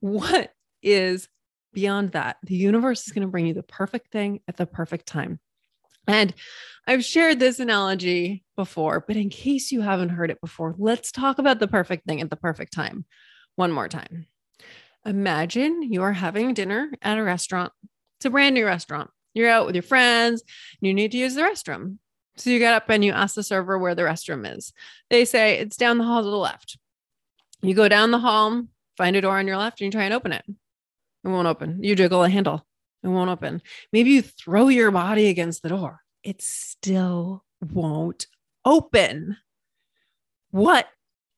[0.00, 0.50] what
[0.82, 1.28] is
[1.72, 2.38] beyond that.
[2.42, 5.38] The universe is going to bring you the perfect thing at the perfect time.
[6.08, 6.34] And
[6.84, 11.38] I've shared this analogy before, but in case you haven't heard it before, let's talk
[11.38, 13.04] about the perfect thing at the perfect time
[13.54, 14.26] one more time.
[15.06, 17.72] Imagine you are having dinner at a restaurant.
[18.18, 19.10] It's a brand new restaurant.
[19.34, 20.42] You're out with your friends,
[20.80, 21.98] you need to use the restroom.
[22.36, 24.72] So you get up and you ask the server where the restroom is.
[25.10, 26.78] They say it's down the hall to the left.
[27.62, 28.64] You go down the hall,
[28.96, 30.44] find a door on your left, and you try and open it.
[30.46, 31.82] It won't open.
[31.82, 32.66] You jiggle a handle.
[33.02, 33.62] It won't open.
[33.92, 36.00] Maybe you throw your body against the door.
[36.22, 38.26] It still won't
[38.64, 39.36] open.
[40.50, 40.86] What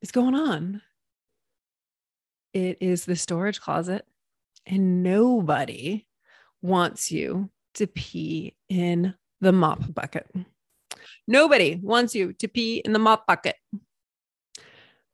[0.02, 0.83] is going on?
[2.57, 4.07] It is the storage closet,
[4.64, 6.07] and nobody
[6.62, 10.27] wants you to pee in the mop bucket.
[11.29, 13.57] Nobody wants you to pee in the mop bucket.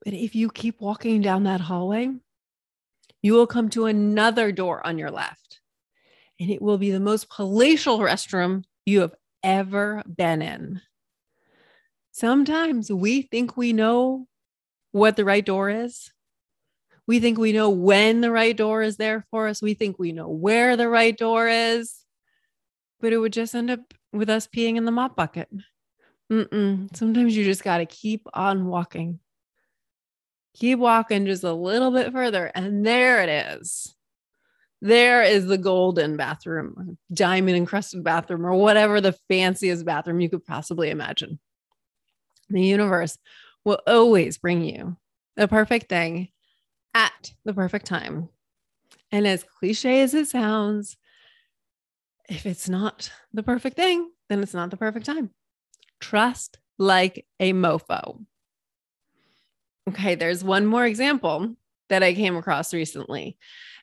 [0.05, 2.11] But if you keep walking down that hallway,
[3.23, 5.59] you will come to another door on your left
[6.39, 10.81] and it will be the most palatial restroom you have ever been in.
[12.13, 14.29] Sometimes we think we know
[14.93, 16.13] what the right door is.
[17.07, 19.61] We think we know when the right door is there for us.
[19.61, 21.95] We think we know where the right door is,
[23.01, 23.81] but it would just end up
[24.13, 25.49] with us peeing in the mop bucket.
[26.31, 26.95] Mm-mm.
[26.97, 29.19] Sometimes you just got to keep on walking.
[30.55, 33.95] Keep walking just a little bit further, and there it is
[34.83, 40.45] there is the golden bathroom, diamond encrusted bathroom, or whatever the fanciest bathroom you could
[40.45, 41.39] possibly imagine.
[42.51, 43.17] The universe
[43.65, 44.97] will always bring you
[45.37, 46.31] the perfect thing
[46.95, 48.29] at the perfect time.
[49.11, 50.97] And as cliche as it sounds,
[52.29, 55.31] if it's not the perfect thing, then it's not the perfect time.
[56.01, 58.25] Trust like a mofo.
[59.89, 61.57] Okay, there's one more example
[61.89, 63.37] that I came across recently.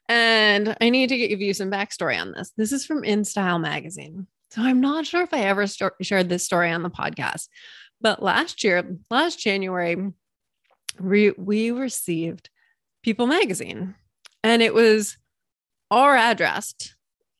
[0.07, 2.51] And I need to give you some backstory on this.
[2.57, 4.25] This is from InStyle magazine.
[4.49, 7.47] So I'm not sure if I ever st- shared this story on the podcast,
[8.01, 10.11] but last year, last January,
[10.99, 12.49] we, we received
[13.03, 13.95] People magazine
[14.43, 15.17] and it was
[15.91, 16.73] our address,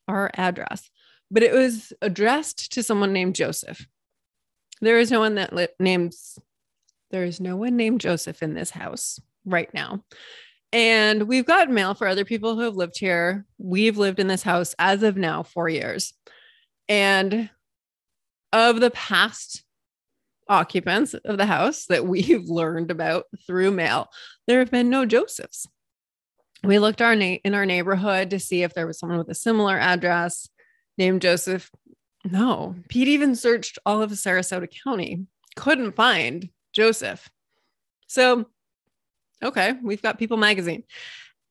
[0.07, 0.89] our address,
[1.29, 3.85] but it was addressed to someone named Joseph.
[4.81, 6.39] There is no one that li- names,
[7.11, 10.03] there is no one named Joseph in this house right now.
[10.71, 13.45] And we've got mail for other people who have lived here.
[13.57, 16.13] We've lived in this house as of now four years.
[16.87, 17.49] And
[18.53, 19.63] of the past
[20.47, 24.09] occupants of the house that we've learned about through mail,
[24.49, 25.67] there have been no Josephs.
[26.63, 29.35] We looked our na- in our neighborhood to see if there was someone with a
[29.35, 30.49] similar address
[30.97, 31.69] named Joseph.
[32.25, 37.29] No, Pete even searched all of Sarasota County, couldn't find Joseph.
[38.07, 38.47] So,
[39.43, 40.83] okay, we've got People Magazine.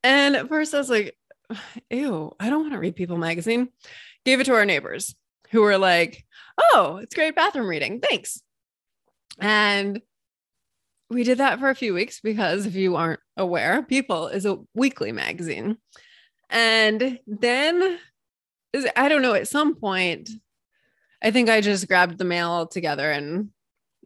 [0.03, 1.17] And at first I was like,
[1.91, 3.69] ew, I don't want to read People Magazine.
[4.25, 5.15] Gave it to our neighbors
[5.53, 6.27] who were like,
[6.59, 8.01] oh, it's great bathroom reading.
[8.01, 8.43] Thanks.
[9.39, 10.03] And
[11.11, 14.59] we did that for a few weeks because if you aren't aware, People is a
[14.75, 15.79] weekly magazine.
[16.51, 17.99] And then
[18.97, 20.31] I don't know, at some point,
[21.23, 23.51] I think I just grabbed the mail together and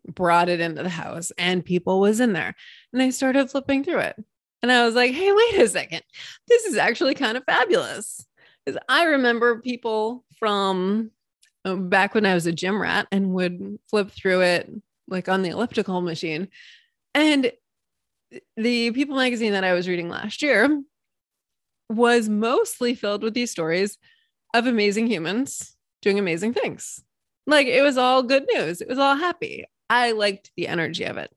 [0.06, 2.54] brought it into the house and People was in there.
[2.92, 4.16] And I started flipping through it.
[4.62, 6.02] And I was like, hey, wait a second.
[6.46, 8.24] This is actually kind of fabulous.
[8.64, 11.10] Because I remember people from
[11.64, 14.70] uh, back when I was a gym rat and would flip through it
[15.08, 16.48] like on the elliptical machine.
[17.14, 17.52] And
[18.56, 20.82] the People magazine that I was reading last year
[21.88, 23.98] was mostly filled with these stories
[24.54, 27.02] of amazing humans doing amazing things.
[27.46, 29.66] Like it was all good news, it was all happy.
[29.90, 31.30] I liked the energy of it.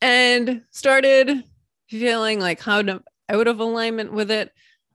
[0.00, 1.44] And started
[1.88, 2.82] feeling like how
[3.28, 4.52] out of alignment with it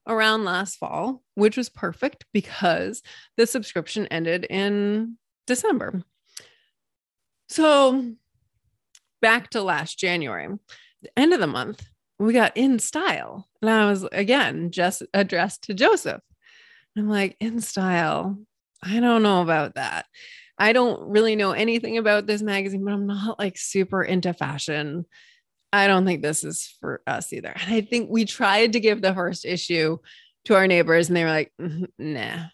[0.08, 3.02] around last fall, which was perfect because
[3.38, 6.04] the subscription ended in December.
[7.50, 8.16] So
[9.26, 10.48] back to last January,
[11.02, 11.84] the end of the month,
[12.20, 13.46] we got InStyle.
[13.60, 16.22] And I was again just addressed to Joseph.
[16.96, 18.38] I'm like, InStyle.
[18.84, 20.06] I don't know about that.
[20.60, 25.08] I don't really know anything about this magazine, but I'm not like super into fashion.
[25.74, 27.50] I don't think this is for us either.
[27.50, 29.98] And I think we tried to give the first issue
[30.46, 32.46] to our neighbors and they were like, mm, nah,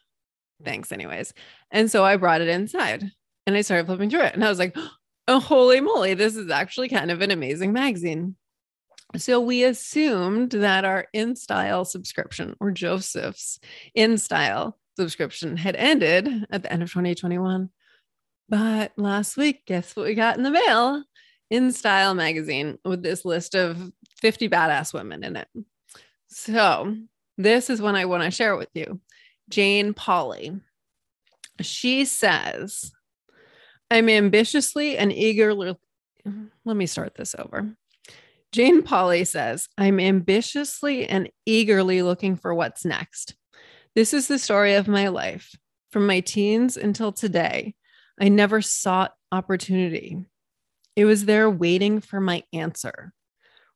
[0.64, 1.34] thanks, anyways.
[1.70, 3.12] And so I brought it inside
[3.46, 4.36] and I started flipping through it.
[4.36, 4.90] And I was like, oh,
[5.28, 8.36] Oh, holy moly, this is actually kind of an amazing magazine.
[9.18, 13.60] So we assumed that our InStyle subscription or Joseph's
[13.98, 17.70] InStyle subscription had ended at the end of 2021.
[18.50, 21.04] But last week, guess what we got in the mail?
[21.52, 25.48] InStyle magazine with this list of 50 badass women in it.
[26.28, 26.96] So,
[27.38, 29.02] this is one I want to share with you.
[29.50, 30.62] Jane Pauley.
[31.60, 32.92] She says,
[33.92, 35.76] I'm ambitiously and eagerly.
[36.64, 37.76] Let me start this over.
[38.54, 43.36] Jane Pauley says, I'm ambitiously and eagerly looking for what's next.
[43.94, 45.54] This is the story of my life.
[45.92, 47.76] From my teens until today,
[48.18, 50.26] I never sought opportunity.
[50.96, 53.12] It was there waiting for my answer.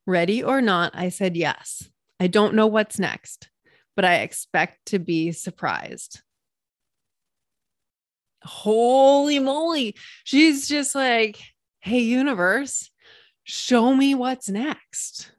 [0.08, 1.90] Ready or not, I said yes.
[2.22, 3.50] I don't know what's next,
[3.98, 6.22] but I expect to be surprised
[8.46, 9.96] holy moly.
[10.24, 11.40] She's just like,
[11.82, 12.90] hey, universe,
[13.44, 15.32] show me what's next.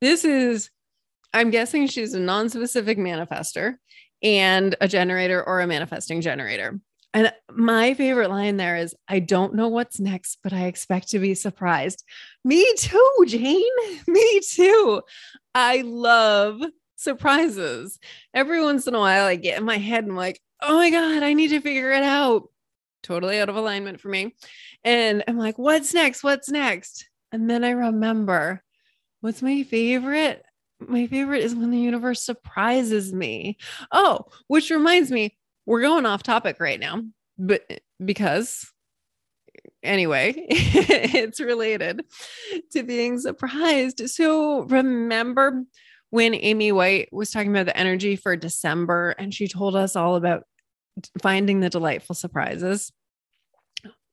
[0.00, 0.70] This is,
[1.32, 3.76] I'm guessing she's a non specific manifester
[4.22, 6.80] and a generator or a manifesting generator.
[7.14, 11.18] And my favorite line there is I don't know what's next, but I expect to
[11.18, 12.04] be surprised.
[12.44, 13.62] Me too, Jane.
[14.06, 15.00] Me too.
[15.54, 16.60] I love
[16.96, 17.98] surprises.
[18.34, 20.90] Every once in a while, I get in my head and I'm like, oh my
[20.90, 22.48] God, I need to figure it out.
[23.02, 24.34] Totally out of alignment for me.
[24.84, 26.24] And I'm like, what's next?
[26.24, 27.08] What's next?
[27.32, 28.62] And then I remember
[29.20, 30.44] what's my favorite?
[30.80, 33.58] My favorite is when the universe surprises me.
[33.92, 37.02] Oh, which reminds me, we're going off topic right now,
[37.38, 37.62] but
[38.04, 38.72] because
[39.82, 42.04] anyway, it's related
[42.72, 44.08] to being surprised.
[44.10, 45.64] So remember
[46.10, 50.16] when Amy White was talking about the energy for December and she told us all
[50.16, 50.44] about
[51.20, 52.92] finding the delightful surprises.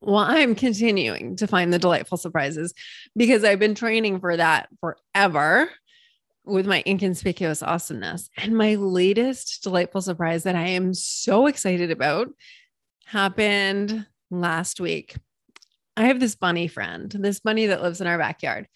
[0.01, 2.73] Well, I'm continuing to find the delightful surprises
[3.15, 5.69] because I've been training for that forever
[6.45, 8.29] with my inconspicuous awesomeness.
[8.37, 12.27] And my latest delightful surprise that I am so excited about
[13.05, 15.15] happened last week.
[15.95, 18.67] I have this bunny friend, this bunny that lives in our backyard.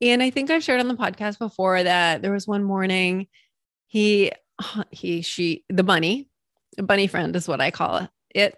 [0.00, 3.26] And I think I've shared on the podcast before that there was one morning
[3.86, 4.30] he,
[4.90, 6.28] he, she, the bunny,
[6.76, 8.54] bunny friend is what I call it.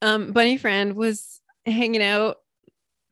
[0.00, 2.38] Um, bunny friend was hanging out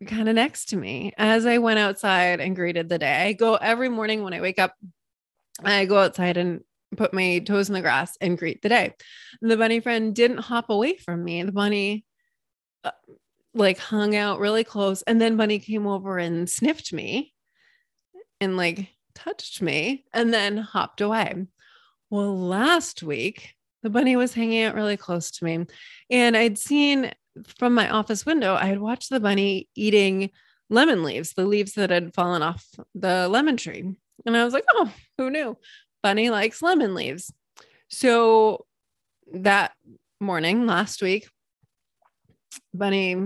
[0.06, 3.26] kind of next to me as I went outside and greeted the day.
[3.26, 4.74] I go every morning when I wake up,
[5.62, 6.62] I go outside and
[6.96, 8.94] put my toes in the grass and greet the day.
[9.42, 11.42] The bunny friend didn't hop away from me.
[11.42, 12.04] The bunny
[12.84, 12.92] uh,
[13.54, 15.02] like hung out really close.
[15.02, 17.34] And then bunny came over and sniffed me
[18.40, 21.46] and like touched me and then hopped away.
[22.10, 25.66] Well, last week, the bunny was hanging out really close to me.
[26.10, 27.12] And I'd seen
[27.58, 30.30] from my office window, I had watched the bunny eating
[30.70, 33.94] lemon leaves, the leaves that had fallen off the lemon tree.
[34.26, 35.56] And I was like, oh, who knew?
[36.02, 37.32] Bunny likes lemon leaves.
[37.88, 38.66] So
[39.32, 39.72] that
[40.20, 41.28] morning last week,
[42.74, 43.16] Bunny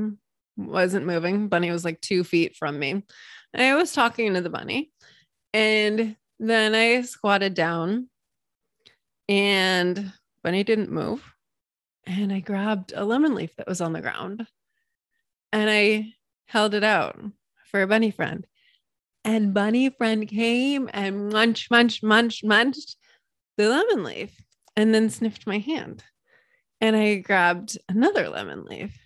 [0.56, 1.48] wasn't moving.
[1.48, 3.02] Bunny was like two feet from me.
[3.54, 4.90] I was talking to the bunny.
[5.52, 8.08] And then I squatted down
[9.28, 11.22] and Bunny didn't move.
[12.06, 14.46] And I grabbed a lemon leaf that was on the ground
[15.52, 16.14] and I
[16.46, 17.18] held it out
[17.70, 18.46] for a bunny friend.
[19.24, 22.96] And bunny friend came and munch, munch, munch, munched
[23.56, 24.34] the lemon leaf
[24.74, 26.02] and then sniffed my hand.
[26.80, 28.98] And I grabbed another lemon leaf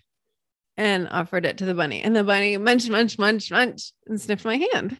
[0.77, 2.01] and offered it to the bunny.
[2.01, 4.99] And the bunny munch, munch, munch, munch and sniffed my hand.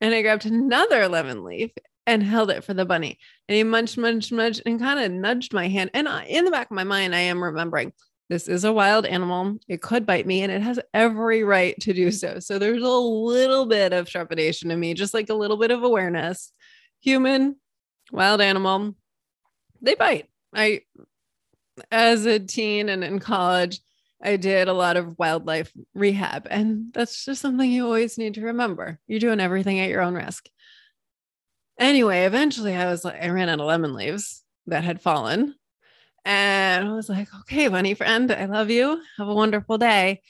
[0.00, 1.70] And I grabbed another lemon leaf
[2.06, 3.18] and held it for the bunny.
[3.48, 5.90] And he munched, munched, munched, and kind of nudged my hand.
[5.94, 7.92] And I, in the back of my mind, I am remembering
[8.28, 9.58] this is a wild animal.
[9.68, 12.40] It could bite me, and it has every right to do so.
[12.40, 15.84] So there's a little bit of trepidation in me, just like a little bit of
[15.84, 16.52] awareness.
[17.00, 17.56] Human,
[18.10, 18.96] wild animal,
[19.80, 20.28] they bite.
[20.52, 20.82] I,
[21.90, 23.80] as a teen and in college,
[24.22, 26.46] I did a lot of wildlife rehab.
[26.50, 28.98] And that's just something you always need to remember.
[29.06, 30.48] You're doing everything at your own risk.
[31.78, 35.54] Anyway, eventually I was like, I ran out of lemon leaves that had fallen.
[36.24, 39.00] And I was like, okay, bunny friend, I love you.
[39.18, 40.22] Have a wonderful day.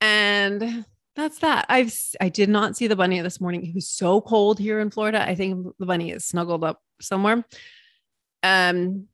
[0.00, 1.66] And that's that.
[1.68, 3.64] I've I did not see the bunny this morning.
[3.64, 5.26] It was so cold here in Florida.
[5.26, 7.44] I think the bunny is snuggled up somewhere.
[8.42, 9.06] Um,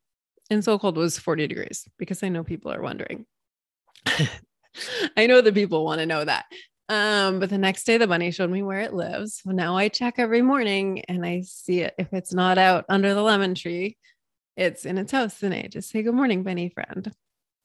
[0.51, 3.27] and so cold was 40 degrees because I know people are wondering.
[5.17, 6.47] I know the people want to know that.
[6.89, 9.43] Um, but the next day the bunny showed me where it lives.
[9.45, 11.95] now I check every morning and I see it.
[11.99, 13.99] If it's not out under the lemon tree,
[14.57, 15.43] it's in its house.
[15.43, 17.13] And I just say, Good morning, bunny friend.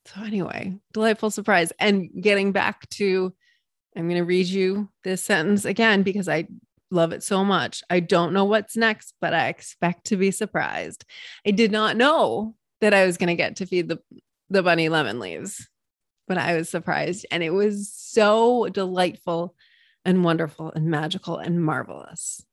[0.05, 1.71] So, anyway, delightful surprise.
[1.79, 3.33] And getting back to,
[3.95, 6.47] I'm going to read you this sentence again because I
[6.91, 7.81] love it so much.
[7.89, 11.05] I don't know what's next, but I expect to be surprised.
[11.47, 13.99] I did not know that I was going to get to feed the,
[14.49, 15.69] the bunny lemon leaves
[16.27, 17.25] but I was surprised.
[17.31, 19.55] And it was so delightful
[20.05, 22.43] and wonderful and magical and marvelous.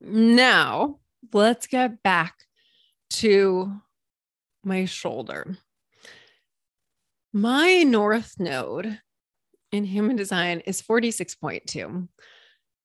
[0.00, 0.98] Now,
[1.32, 2.34] let's get back
[3.10, 3.72] to
[4.64, 5.56] my shoulder.
[7.32, 8.98] My north node
[9.72, 12.08] in human design is 46.2.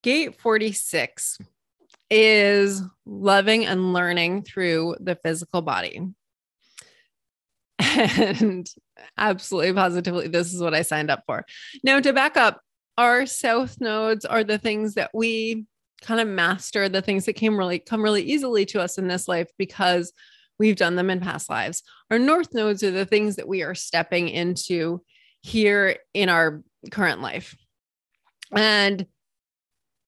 [0.04, 1.40] Gate 46
[2.12, 6.02] is loving and learning through the physical body.
[8.18, 8.68] And
[9.18, 11.46] absolutely positively, this is what I signed up for.
[11.84, 12.62] Now, to back up,
[12.98, 15.66] our south nodes are the things that we
[16.02, 19.28] kind of master, the things that came really come really easily to us in this
[19.28, 20.14] life because
[20.60, 21.84] we've done them in past lives.
[22.12, 25.02] Our north nodes are the things that we are stepping into
[25.42, 27.56] here in our current life.
[28.52, 29.06] And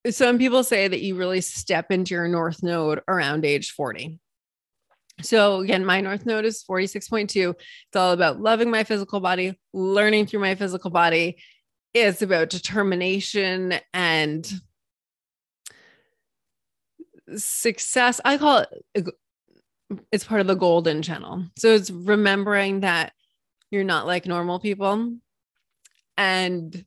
[0.09, 4.19] some people say that you really step into your north node around age 40.
[5.21, 7.49] So again, my North Node is 46.2.
[7.51, 11.37] It's all about loving my physical body, learning through my physical body.
[11.93, 14.51] It's about determination and
[17.35, 18.21] success.
[18.23, 19.07] I call it
[20.11, 21.45] it's part of the golden channel.
[21.57, 23.13] So it's remembering that
[23.71, 25.15] you're not like normal people
[26.17, 26.85] and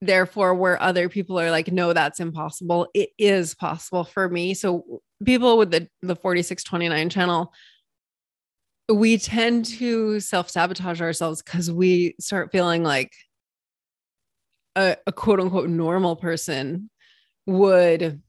[0.00, 5.02] therefore where other people are like no that's impossible it is possible for me so
[5.24, 7.52] people with the the 4629 channel
[8.92, 13.12] we tend to self-sabotage ourselves because we start feeling like
[14.76, 16.90] a, a quote unquote normal person
[17.46, 18.20] would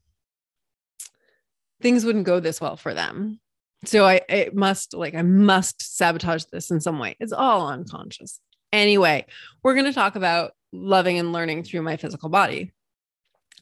[1.80, 3.40] things wouldn't go this well for them.
[3.84, 7.16] So i it must like i must sabotage this in some way.
[7.18, 8.40] It's all unconscious.
[8.72, 9.26] Anyway
[9.62, 12.72] we're going to talk about loving and learning through my physical body.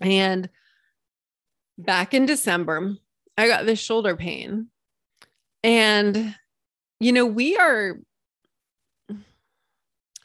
[0.01, 0.49] And
[1.79, 2.95] back in December,
[3.37, 4.69] I got this shoulder pain.
[5.63, 6.35] And,
[6.99, 7.99] you know, we are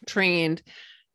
[0.06, 0.62] trained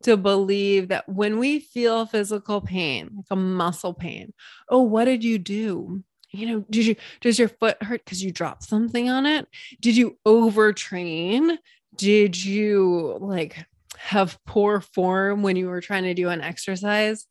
[0.03, 4.33] to believe that when we feel physical pain, like a muscle pain,
[4.69, 6.03] oh, what did you do?
[6.31, 9.47] You know, did you, does your foot hurt because you dropped something on it?
[9.79, 11.57] Did you overtrain?
[11.95, 13.65] Did you like
[14.01, 17.27] have poor form when you were trying to do an exercise,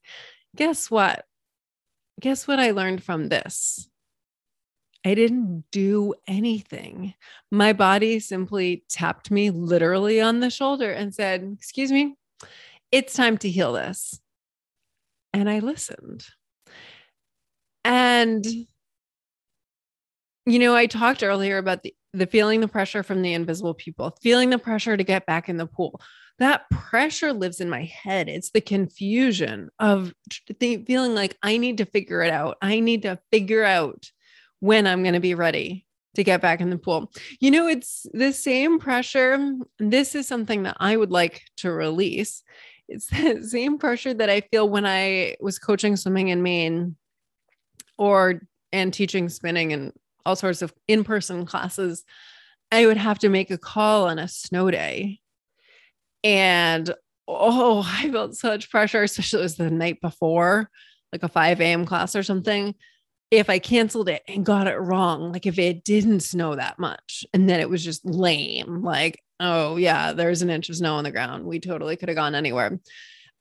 [0.54, 1.24] guess what?
[2.20, 3.89] Guess what I learned from this?
[5.04, 7.14] I didn't do anything.
[7.50, 12.16] My body simply tapped me literally on the shoulder and said, Excuse me,
[12.92, 14.20] it's time to heal this.
[15.32, 16.26] And I listened.
[17.84, 18.44] And
[20.46, 24.16] you know, I talked earlier about the, the feeling the pressure from the invisible people,
[24.22, 26.00] feeling the pressure to get back in the pool.
[26.38, 28.28] That pressure lives in my head.
[28.28, 30.12] It's the confusion of
[30.58, 32.56] the feeling like I need to figure it out.
[32.62, 34.10] I need to figure out
[34.60, 37.10] when I'm going to be ready to get back in the pool.
[37.40, 39.56] You know, it's the same pressure.
[39.78, 42.42] This is something that I would like to release.
[42.88, 46.96] It's the same pressure that I feel when I was coaching swimming in Maine
[47.98, 48.42] or
[48.72, 49.92] and teaching spinning and
[50.24, 52.04] all sorts of in-person classes.
[52.72, 55.20] I would have to make a call on a snow day.
[56.22, 56.92] And
[57.26, 60.70] oh, I felt such pressure, especially it was the night before,
[61.12, 61.84] like a 5 a.m.
[61.84, 62.74] class or something
[63.30, 67.24] if I canceled it and got it wrong, like if it didn't snow that much
[67.32, 71.04] and then it was just lame, like, oh, yeah, there's an inch of snow on
[71.04, 71.44] the ground.
[71.44, 72.80] We totally could have gone anywhere.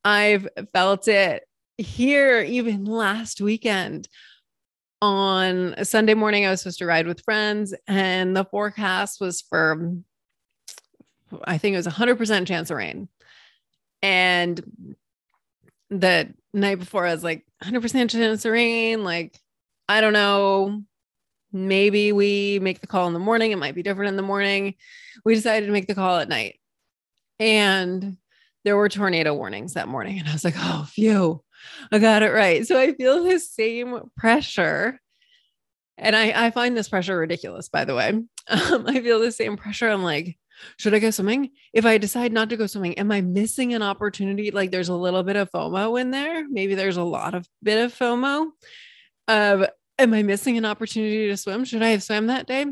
[0.06, 1.44] I've felt it
[1.78, 4.08] here even last weekend.
[5.02, 9.42] On a Sunday morning, I was supposed to ride with friends, and the forecast was
[9.42, 9.94] for,
[11.46, 13.08] I think it was a 100% chance of rain.
[14.02, 14.96] And
[15.90, 19.40] the night before, I was like, 100% chance of rain, like
[19.90, 20.84] I don't know.
[21.52, 23.52] Maybe we make the call in the morning.
[23.52, 24.76] It might be different in the morning.
[25.26, 26.60] We decided to make the call at night.
[27.40, 28.18] And
[28.64, 30.20] there were tornado warnings that morning.
[30.20, 31.44] And I was like, oh, phew,
[31.92, 32.68] I got it right.
[32.68, 35.00] So I feel the same pressure.
[35.98, 38.14] And I, I find this pressure ridiculous, by the way.
[38.50, 39.88] Um, I feel the same pressure.
[39.88, 40.36] I'm like,
[40.78, 41.52] should I go swimming?
[41.72, 44.50] If I decide not to go swimming, am I missing an opportunity?
[44.50, 46.50] Like there's a little bit of FOMO in there.
[46.50, 48.48] Maybe there's a lot of bit of FOMO
[49.28, 49.70] of
[50.00, 51.66] am I missing an opportunity to swim?
[51.66, 52.66] Should I have swam that day?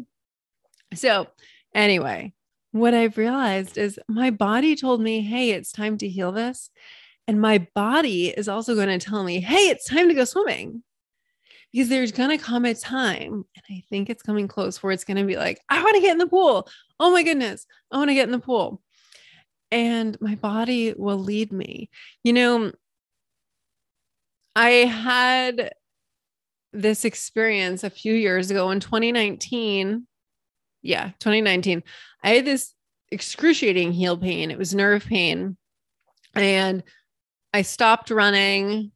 [0.93, 1.27] So,
[1.75, 2.33] anyway,
[2.71, 6.69] what I've realized is my body told me, hey, it's time to heal this.
[7.27, 10.81] And my body is also going to tell me, hey, it's time to go swimming.
[11.73, 15.03] Because there's going to come a time, and I think it's coming close, where it's
[15.03, 16.69] going to be like, I want to get in the pool.
[16.97, 18.81] Oh my goodness, I want to get in the pool.
[19.69, 21.89] And my body will lead me.
[22.23, 22.71] You know,
[24.55, 25.73] I had
[26.81, 30.07] this experience a few years ago in 2019.
[30.81, 31.83] Yeah, 2019.
[32.23, 32.73] I had this
[33.11, 34.51] excruciating heel pain.
[34.51, 35.57] It was nerve pain.
[36.35, 36.83] And
[37.53, 38.91] I stopped running.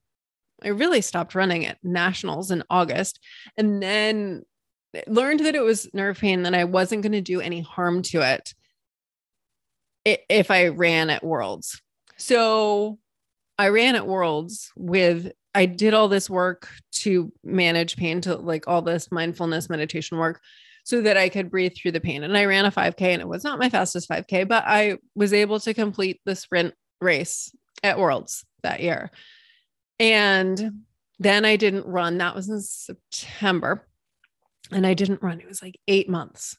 [0.63, 3.19] I really stopped running at nationals in August
[3.57, 4.43] and then
[5.07, 8.21] learned that it was nerve pain, that I wasn't going to do any harm to
[8.21, 8.53] it
[10.05, 11.81] if I ran at Worlds.
[12.17, 12.99] So
[13.57, 18.67] I ran at Worlds with I did all this work to manage pain, to like
[18.67, 20.41] all this mindfulness meditation work
[20.83, 22.23] so that I could breathe through the pain.
[22.23, 25.33] And I ran a 5K and it was not my fastest 5K, but I was
[25.33, 29.11] able to complete the sprint race at Worlds that year.
[29.99, 30.83] And
[31.19, 32.17] then I didn't run.
[32.17, 33.87] That was in September.
[34.71, 35.41] And I didn't run.
[35.41, 36.57] It was like eight months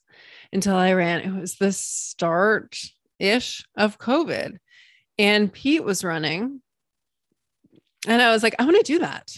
[0.52, 1.20] until I ran.
[1.20, 2.76] It was the start
[3.18, 4.58] ish of COVID.
[5.18, 6.60] And Pete was running
[8.06, 9.36] and I was like, I want to do that.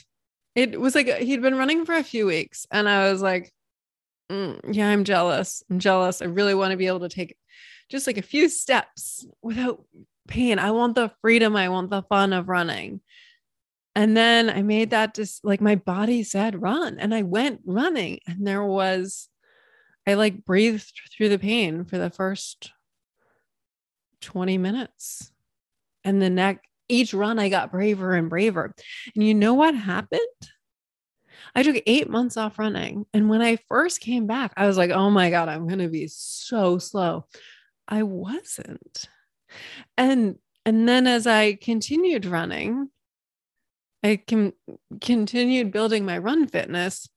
[0.54, 2.66] It was like he'd been running for a few weeks.
[2.70, 3.52] And I was like,
[4.30, 5.62] mm, yeah, I'm jealous.
[5.70, 6.22] I'm jealous.
[6.22, 7.36] I really want to be able to take
[7.90, 9.84] just like a few steps without
[10.28, 10.58] pain.
[10.58, 11.56] I want the freedom.
[11.56, 13.00] I want the fun of running.
[13.96, 16.98] And then I made that just like my body said, run.
[16.98, 18.20] And I went running.
[18.26, 19.28] And there was,
[20.06, 22.72] I like breathed through the pain for the first
[24.20, 25.30] 20 minutes.
[26.02, 28.74] And the neck, each run, I got braver and braver.
[29.14, 30.20] And you know what happened?
[31.54, 33.06] I took eight months off running.
[33.12, 35.88] And when I first came back, I was like, oh my God, I'm going to
[35.88, 37.26] be so slow.
[37.86, 39.08] I wasn't.
[39.96, 42.88] And and then as I continued running,
[44.02, 44.22] I
[45.00, 47.08] continued building my run fitness.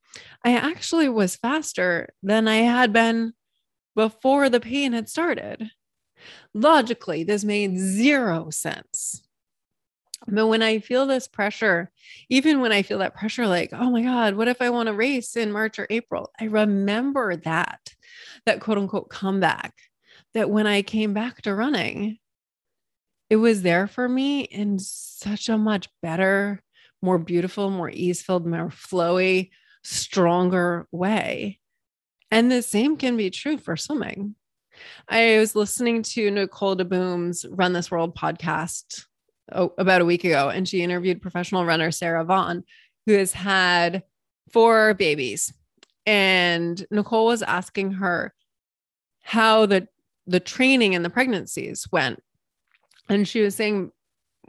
[0.44, 3.34] I actually was faster than I had been
[3.96, 5.70] before the pain had started.
[6.54, 9.27] Logically, this made zero sense.
[10.28, 11.90] But when I feel this pressure,
[12.30, 14.94] even when I feel that pressure, like, oh my God, what if I want to
[14.94, 16.32] race in March or April?
[16.40, 17.94] I remember that,
[18.46, 19.74] that quote unquote comeback,
[20.34, 22.18] that when I came back to running,
[23.30, 26.62] it was there for me in such a much better,
[27.02, 29.52] more beautiful, more ease filled, more flowy,
[29.84, 31.60] stronger way.
[32.32, 34.36] And the same can be true for swimming.
[35.08, 39.06] I was listening to Nicole DeBoom's Run This World podcast
[39.52, 42.64] oh, about a week ago, and she interviewed professional runner Sara Vaughn,
[43.06, 44.04] who has had
[44.52, 45.54] four babies.
[46.06, 48.34] And Nicole was asking her
[49.22, 49.88] how the
[50.26, 52.22] the training and the pregnancies went.
[53.10, 53.92] And she was saying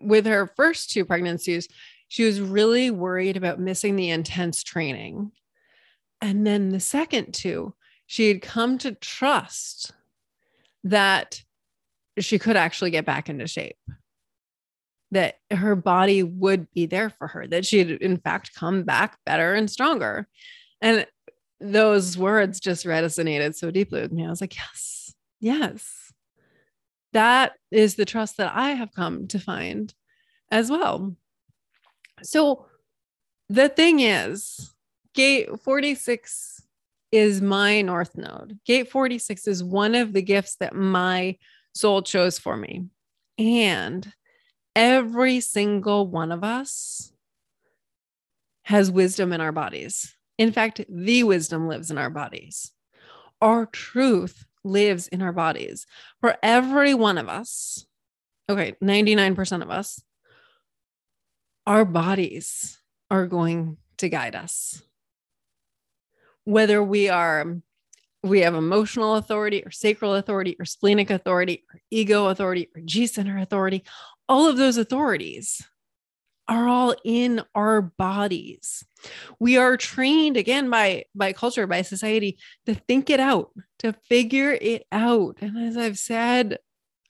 [0.01, 1.68] with her first two pregnancies,
[2.09, 5.32] she was really worried about missing the intense training
[6.20, 7.74] And then the second two,
[8.07, 9.92] she had come to trust
[10.84, 11.42] that
[12.18, 13.78] she could actually get back into shape,
[15.11, 19.18] that her body would be there for her, that she had, in fact, come back
[19.24, 20.28] better and stronger.
[20.80, 21.06] And
[21.61, 24.26] those words just resonated so deeply with me.
[24.26, 26.12] I was like, yes, yes.
[27.12, 29.92] That is the trust that I have come to find
[30.50, 31.16] as well.
[32.22, 32.66] So
[33.48, 34.74] the thing is,
[35.14, 36.62] gate 46
[37.11, 38.59] is my north node.
[38.66, 41.36] Gate 46 is one of the gifts that my
[41.74, 42.84] soul chose for me.
[43.38, 44.12] And
[44.78, 47.12] every single one of us
[48.62, 50.14] has wisdom in our bodies.
[50.38, 52.70] In fact, the wisdom lives in our bodies.
[53.40, 55.84] Our truth lives in our bodies.
[56.20, 57.86] For every one of us,
[58.48, 60.00] okay, 99% of us,
[61.66, 62.78] our bodies
[63.10, 64.80] are going to guide us.
[66.44, 67.60] Whether we are
[68.22, 73.06] we have emotional authority or sacral authority or splenic authority or ego authority or G
[73.06, 73.84] center authority,
[74.28, 75.62] all of those authorities
[76.48, 78.84] are all in our bodies.
[79.38, 83.50] We are trained again by by culture, by society to think it out,
[83.80, 85.38] to figure it out.
[85.40, 86.58] And as I've said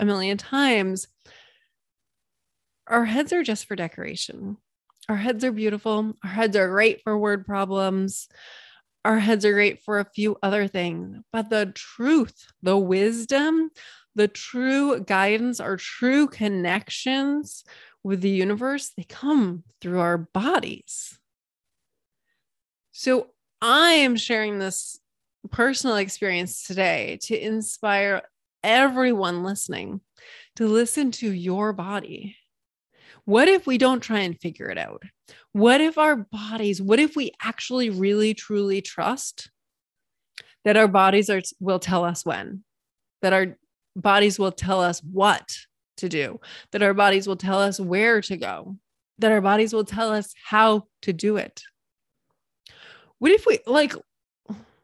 [0.00, 1.06] a million times,
[2.88, 4.56] our heads are just for decoration.
[5.08, 6.14] Our heads are beautiful.
[6.24, 8.28] Our heads are great for word problems.
[9.04, 11.18] Our heads are great for a few other things.
[11.32, 13.70] But the truth, the wisdom,
[14.14, 17.64] the true guidance, our true connections
[18.02, 21.18] with the universe, they come through our bodies.
[22.92, 23.28] So
[23.60, 24.98] I am sharing this
[25.50, 28.22] personal experience today to inspire
[28.62, 30.00] everyone listening
[30.56, 32.36] to listen to your body.
[33.24, 35.02] What if we don't try and figure it out?
[35.52, 39.50] What if our bodies, what if we actually really truly trust
[40.64, 42.64] that our bodies are will tell us when,
[43.22, 43.56] that our
[44.00, 45.56] bodies will tell us what
[45.98, 46.40] to do,
[46.72, 48.76] that our bodies will tell us where to go,
[49.18, 51.62] that our bodies will tell us how to do it.
[53.18, 53.94] What if we like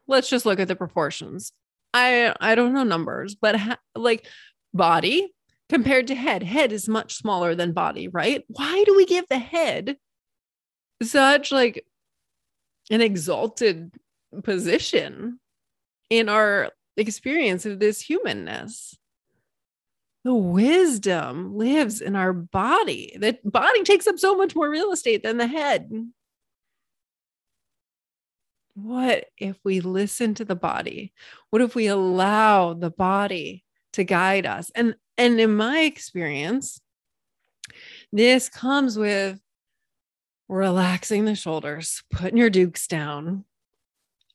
[0.07, 1.51] let's just look at the proportions.
[1.93, 4.27] I I don't know numbers, but ha- like
[4.73, 5.33] body
[5.69, 8.43] compared to head, head is much smaller than body, right?
[8.47, 9.97] Why do we give the head
[11.01, 11.85] such like
[12.91, 13.91] an exalted
[14.43, 15.39] position
[16.09, 18.95] in our experience of this humanness?
[20.25, 23.15] The wisdom lives in our body.
[23.17, 25.87] The body takes up so much more real estate than the head.
[28.73, 31.13] What if we listen to the body?
[31.51, 33.63] What if we allow the body
[33.93, 34.71] to guide us?
[34.73, 36.81] And and in my experience,
[38.11, 39.39] this comes with
[40.49, 43.45] relaxing the shoulders, putting your dukes down,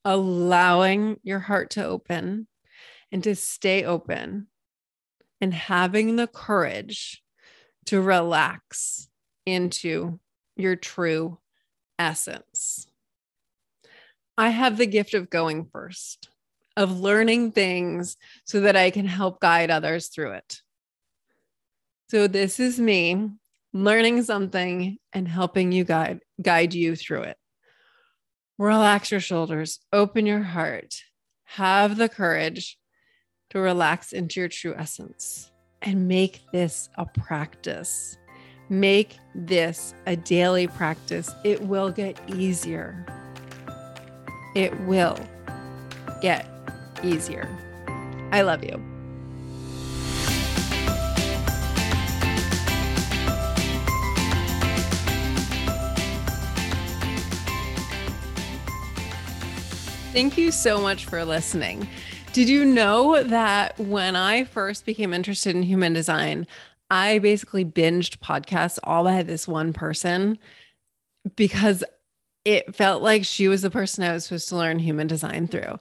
[0.05, 2.47] allowing your heart to open
[3.11, 4.47] and to stay open
[5.41, 7.23] and having the courage
[7.87, 9.09] to relax
[9.47, 10.21] into
[10.57, 11.39] your true
[11.99, 12.87] essence.
[14.37, 16.29] I have the gift of going first,
[16.77, 20.61] of learning things so that I can help guide others through it.
[22.11, 23.31] So, this is me
[23.73, 27.37] learning something and helping you guide, guide you through it.
[28.59, 31.03] Relax your shoulders, open your heart,
[31.45, 32.79] have the courage
[33.51, 35.51] to relax into your true essence
[35.83, 38.17] and make this a practice.
[38.69, 41.35] Make this a daily practice.
[41.45, 43.05] It will get easier.
[44.55, 45.19] It will
[46.21, 46.49] get
[47.03, 47.49] easier.
[48.33, 48.81] I love you.
[60.13, 61.89] Thank you so much for listening.
[62.33, 66.47] Did you know that when I first became interested in human design,
[66.89, 70.39] I basically binged podcasts all by this one person
[71.35, 71.83] because
[72.45, 75.81] it felt like she was the person I was supposed to learn human design through.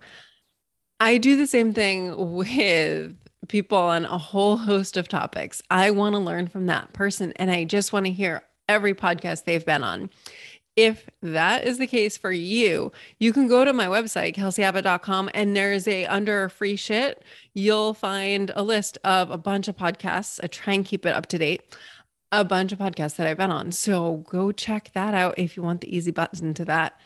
[0.99, 3.15] I do the same thing with
[3.47, 5.61] people on a whole host of topics.
[5.69, 9.43] I want to learn from that person and I just want to hear every podcast
[9.45, 10.09] they've been on.
[10.79, 15.53] If that is the case for you, you can go to my website, kelseyabbott.com, and
[15.53, 17.21] there's a under free shit,
[17.53, 20.39] you'll find a list of a bunch of podcasts.
[20.41, 21.75] I try and keep it up to date,
[22.31, 23.73] a bunch of podcasts that I've been on.
[23.73, 26.97] So go check that out if you want the easy button to that.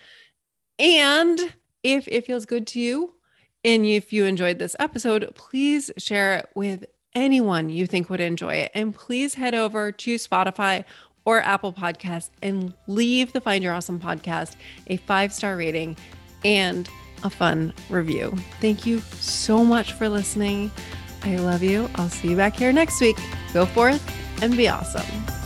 [0.77, 1.39] And
[1.81, 3.15] if it feels good to you,
[3.63, 8.53] and if you enjoyed this episode, please share it with anyone you think would enjoy
[8.53, 8.71] it.
[8.75, 10.85] And please head over to Spotify
[11.25, 14.55] or Apple Podcasts and leave the Find Your Awesome podcast
[14.87, 15.97] a five star rating
[16.43, 16.89] and
[17.23, 18.33] a fun review.
[18.59, 20.71] Thank you so much for listening.
[21.23, 21.89] I love you.
[21.95, 23.17] I'll see you back here next week.
[23.53, 24.03] Go forth
[24.41, 25.42] and be awesome.